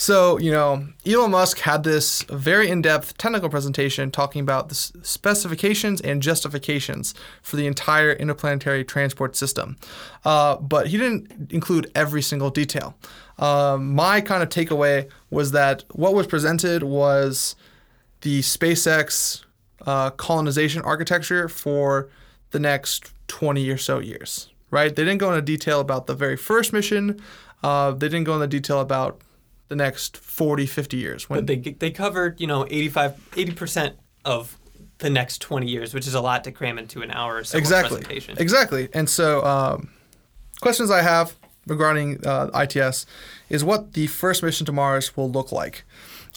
[0.00, 4.76] So, you know, Elon Musk had this very in depth technical presentation talking about the
[4.76, 9.76] specifications and justifications for the entire interplanetary transport system.
[10.24, 12.94] Uh, but he didn't include every single detail.
[13.40, 17.56] Um, my kind of takeaway was that what was presented was
[18.20, 19.44] the SpaceX
[19.84, 22.08] uh, colonization architecture for
[22.52, 24.94] the next 20 or so years, right?
[24.94, 27.20] They didn't go into detail about the very first mission.
[27.64, 29.20] Uh, they didn't go into detail about
[29.68, 31.28] the next 40, 50 years.
[31.28, 33.94] When But they, they covered, you know, 85, 80%
[34.24, 34.58] of
[34.98, 37.56] the next 20 years, which is a lot to cram into an hour or so
[37.56, 38.36] exactly, presentation.
[38.38, 38.88] exactly.
[38.92, 39.90] And so, um,
[40.60, 43.06] questions I have regarding uh, ITS
[43.48, 45.84] is what the first mission to Mars will look like.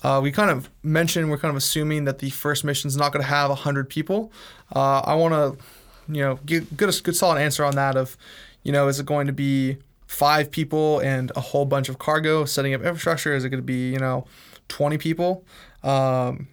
[0.03, 3.11] Uh, we kind of mentioned we're kind of assuming that the first mission is not
[3.11, 4.32] going to have 100 people.
[4.75, 5.63] Uh, I want to,
[6.11, 8.17] you know, get, get a good solid answer on that of,
[8.63, 9.77] you know, is it going to be
[10.12, 13.34] five people and a whole bunch of cargo setting up infrastructure?
[13.34, 14.26] Is it going to be, you know,
[14.68, 15.45] 20 people?
[15.84, 16.49] Um,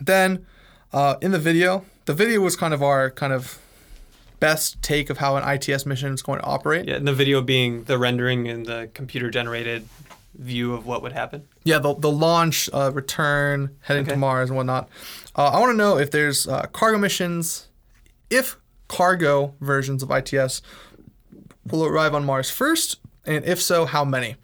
[0.00, 0.46] then
[0.90, 3.58] uh, in the video, the video was kind of our kind of
[4.40, 6.88] best take of how an ITS mission is going to operate.
[6.88, 9.86] Yeah, and the video being the rendering and the computer generated
[10.34, 11.46] view of what would happen.
[11.64, 14.88] Yeah, the, the launch, uh, return, heading to Mars and whatnot.
[15.36, 17.68] Uh, I want to know if there's uh, cargo missions,
[18.30, 18.56] if
[18.88, 20.62] cargo versions of ITS
[21.70, 24.36] will arrive on Mars first, and if so, how many?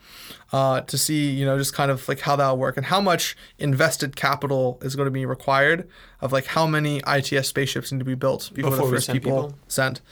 [0.53, 3.35] Uh, to see, you know, just kind of like how that'll work and how much
[3.59, 5.89] invested capital is going to be required
[6.21, 9.23] of like how many ITS spaceships need to be built before, Before the first send
[9.23, 9.59] people, people?
[9.69, 10.03] sent.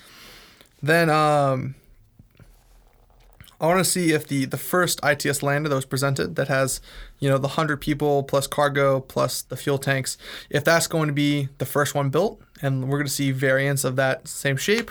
[0.83, 1.75] Then um,
[3.61, 6.81] I want to see if the the first ITS lander that was presented that has,
[7.19, 10.17] you know, the 100 people plus cargo plus the fuel tanks,
[10.49, 13.85] if that's going to be the first one built and we're going to see variants
[13.85, 14.91] of that same shape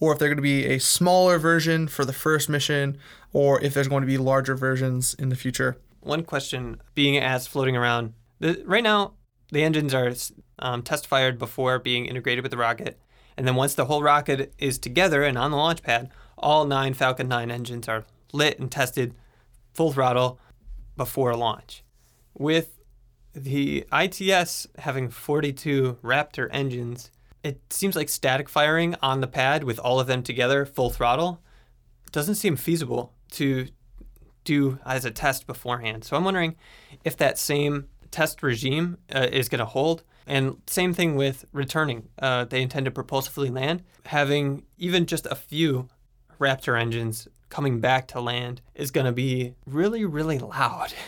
[0.00, 2.98] or if they're going to be a smaller version for the first mission
[3.32, 5.76] or if there's going to be larger versions in the future.
[6.00, 9.12] One question being asked floating around the, right now,
[9.52, 10.12] the engines are
[10.58, 12.98] um, test fired before being integrated with the rocket.
[13.36, 16.94] And then once the whole rocket is together and on the launch pad, all nine
[16.94, 19.14] Falcon 9 engines are lit and tested
[19.74, 20.38] full throttle
[20.96, 21.84] before launch.
[22.34, 22.78] With
[23.34, 27.10] the ITS having 42 Raptor engines,
[27.42, 31.40] it seems like static firing on the pad with all of them together full throttle
[32.12, 33.68] doesn't seem feasible to
[34.44, 36.04] do as a test beforehand.
[36.04, 36.56] So I'm wondering
[37.04, 40.02] if that same test regime uh, is going to hold.
[40.26, 42.08] And same thing with returning.
[42.20, 43.82] Uh, they intend to propulsively land.
[44.06, 45.88] Having even just a few
[46.38, 50.92] Raptor engines coming back to land is going to be really, really loud.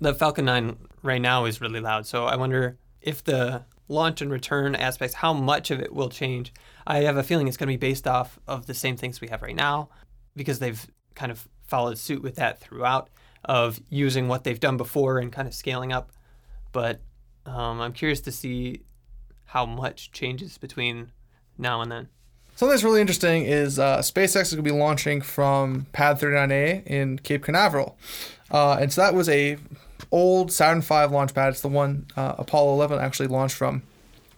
[0.00, 4.30] The Falcon 9 right now is really loud, so I wonder if the launch and
[4.30, 6.52] return aspects, how much of it will change.
[6.86, 9.28] I have a feeling it's going to be based off of the same things we
[9.28, 9.88] have right now
[10.34, 13.10] because they've kind of followed suit with that throughout
[13.44, 16.12] of using what they've done before and kind of scaling up.
[16.72, 17.00] But
[17.46, 18.82] um, I'm curious to see
[19.46, 21.10] how much changes between
[21.58, 22.08] now and then.
[22.54, 26.86] Something that's really interesting is uh, SpaceX is going to be launching from Pad 39A
[26.86, 27.96] in Cape Canaveral,
[28.50, 29.56] uh, and so that was a
[30.12, 31.48] old Saturn V launch pad.
[31.48, 33.82] It's the one uh, Apollo 11 actually launched from,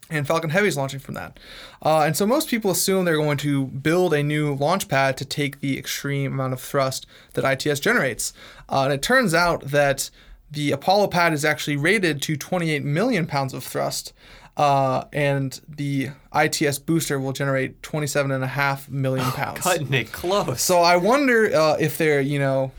[0.09, 1.39] and Falcon Heavy is launching from that.
[1.83, 5.25] Uh, and so most people assume they're going to build a new launch pad to
[5.25, 8.33] take the extreme amount of thrust that ITS generates,
[8.71, 10.11] uh, and it turns out that
[10.51, 14.13] the Apollo pad is actually rated to 28 million pounds of thrust.
[14.57, 19.59] Uh, and the ITS booster will generate 27.5 million pounds.
[19.59, 20.63] Cutting it close.
[20.63, 22.71] So I wonder uh, if they're, you know,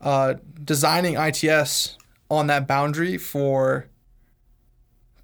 [0.00, 1.96] uh, designing ITS
[2.30, 3.86] on that boundary for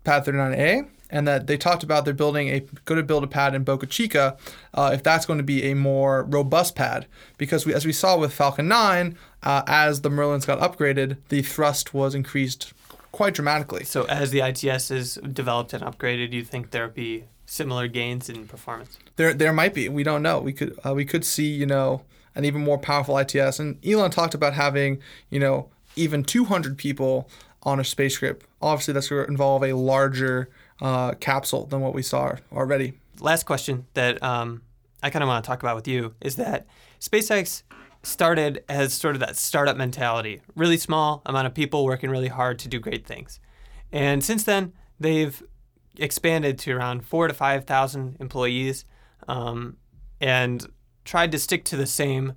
[0.05, 3.55] Pad 39A, and that they talked about they're building a going to build a pad
[3.55, 4.37] in Boca Chica,
[4.75, 7.07] uh, if that's going to be a more robust pad,
[7.39, 11.43] because we, as we saw with Falcon 9, uh, as the Merlins got upgraded, the
[11.43, 12.73] thrust was increased
[13.13, 13.85] quite dramatically.
[13.85, 18.49] So as the ITS is developed and upgraded, you think there'll be similar gains in
[18.49, 18.97] performance?
[19.17, 19.89] There, there might be.
[19.91, 20.41] We don't know.
[20.41, 22.03] We could, uh, we could see, you know,
[22.35, 23.59] an even more powerful ITS.
[23.59, 27.29] And Elon talked about having, you know, even 200 people
[27.63, 28.45] on a spaceship.
[28.61, 32.95] Obviously, that's going to involve a larger uh, capsule than what we saw already.
[33.21, 34.63] Last question that um,
[35.03, 36.67] I kind of want to talk about with you is that
[37.01, 37.63] SpaceX
[38.03, 42.59] started as sort of that startup mentality, really small amount of people working really hard
[42.61, 43.39] to do great things.
[43.93, 45.41] And since then, they've
[45.99, 48.85] expanded to around four to 5,000 employees
[49.29, 49.77] um,
[50.21, 50.67] and
[51.05, 52.35] tried to stick to the same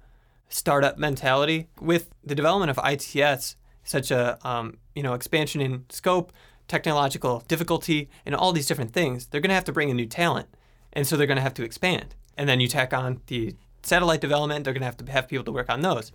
[0.50, 6.32] startup mentality with the development of ITS, such a um, you know expansion in scope,
[6.68, 9.28] technological difficulty, and all these different things.
[9.28, 10.48] They're going to have to bring in new talent,
[10.94, 12.16] and so they're going to have to expand.
[12.38, 14.66] And then you tack on the satellite development.
[14.66, 16.12] They're going to have to have people to work on those.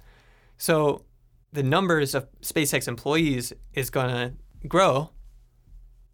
[0.58, 1.04] So
[1.52, 5.10] the numbers of SpaceX employees is going to grow.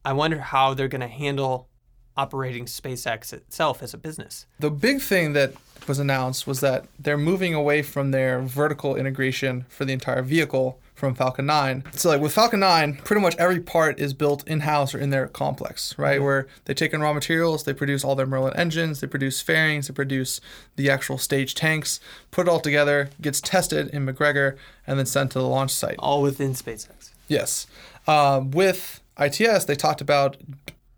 [0.05, 1.69] I wonder how they're going to handle
[2.17, 4.47] operating SpaceX itself as a business.
[4.59, 5.55] The big thing that
[5.89, 10.81] was announced was that they're moving away from their vertical integration for the entire vehicle
[10.95, 11.85] from Falcon 9.
[11.93, 15.29] So like with Falcon 9, pretty much every part is built in-house or in their
[15.29, 16.23] complex, right?
[16.23, 19.89] Where they take in raw materials, they produce all their Merlin engines, they produce fairings,
[19.89, 20.41] they produce
[20.77, 22.01] the actual stage tanks,
[22.31, 24.57] put it all together, gets tested in McGregor,
[24.87, 25.97] and then sent to the launch site.
[25.99, 27.11] All within SpaceX.
[27.29, 27.67] Yes.
[28.07, 30.39] Uh, with ITS, they talked about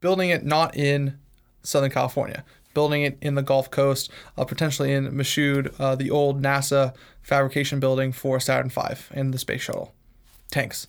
[0.01, 1.19] building it not in
[1.63, 2.45] Southern California,
[2.75, 7.81] building it in the Gulf Coast, uh, potentially in Michoud, uh, the old NASA fabrication
[7.81, 8.81] building for Saturn V
[9.13, 9.93] and the space shuttle
[10.51, 10.87] tanks.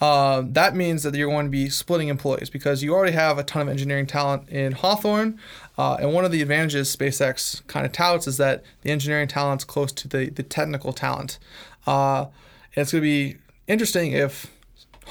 [0.00, 3.44] Uh, that means that you're going to be splitting employees because you already have a
[3.44, 5.38] ton of engineering talent in Hawthorne.
[5.76, 9.64] Uh, and one of the advantages SpaceX kind of touts is that the engineering talent's
[9.64, 11.38] close to the, the technical talent.
[11.86, 12.26] Uh,
[12.74, 13.36] and it's going to be
[13.66, 14.50] interesting if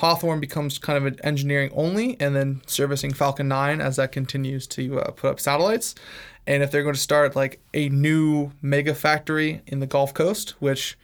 [0.01, 4.65] Hawthorne becomes kind of an engineering only and then servicing Falcon 9 as that continues
[4.69, 5.93] to uh, put up satellites.
[6.47, 10.55] And if they're going to start like a new mega factory in the Gulf Coast,
[10.57, 10.97] which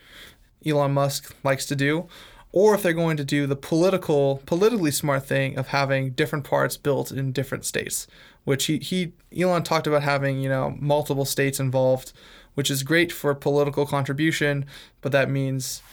[0.66, 2.08] Elon Musk likes to do,
[2.52, 6.76] or if they're going to do the political, politically smart thing of having different parts
[6.76, 8.08] built in different states,
[8.45, 12.14] which he, he Elon talked about having, you know, multiple states involved,
[12.56, 14.66] which is great for political contribution,
[15.02, 15.84] but that means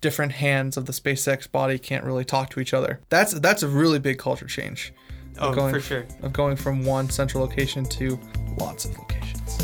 [0.00, 3.00] different hands of the SpaceX body can't really talk to each other.
[3.08, 4.92] That's that's a really big culture change.
[5.40, 6.06] Oh, going, for sure.
[6.22, 8.18] Of going from one central location to
[8.58, 9.58] lots of locations.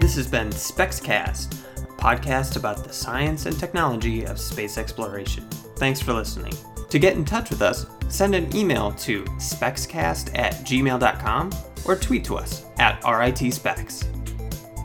[0.00, 5.48] This has been SpexCast, a podcast about the science and technology of space exploration.
[5.76, 6.54] Thanks for listening.
[6.88, 11.50] To get in touch with us, send an email to spexcast at gmail.com
[11.84, 14.19] or tweet to us at RITSpex.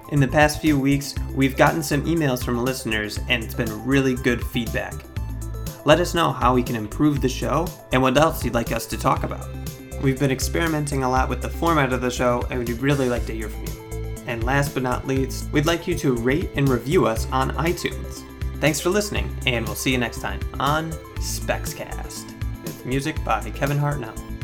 [0.10, 4.14] In the past few weeks, we've gotten some emails from listeners and it's been really
[4.14, 4.94] good feedback.
[5.84, 8.86] Let us know how we can improve the show and what else you'd like us
[8.88, 9.48] to talk about.
[10.04, 13.26] We've been experimenting a lot with the format of the show and we'd really like
[13.26, 14.24] to hear from you.
[14.28, 18.24] And last but not least, we'd like you to rate and review us on iTunes.
[18.60, 22.26] Thanks for listening, and we'll see you next time on SpexCast
[22.64, 24.35] with music by Kevin Hartnell.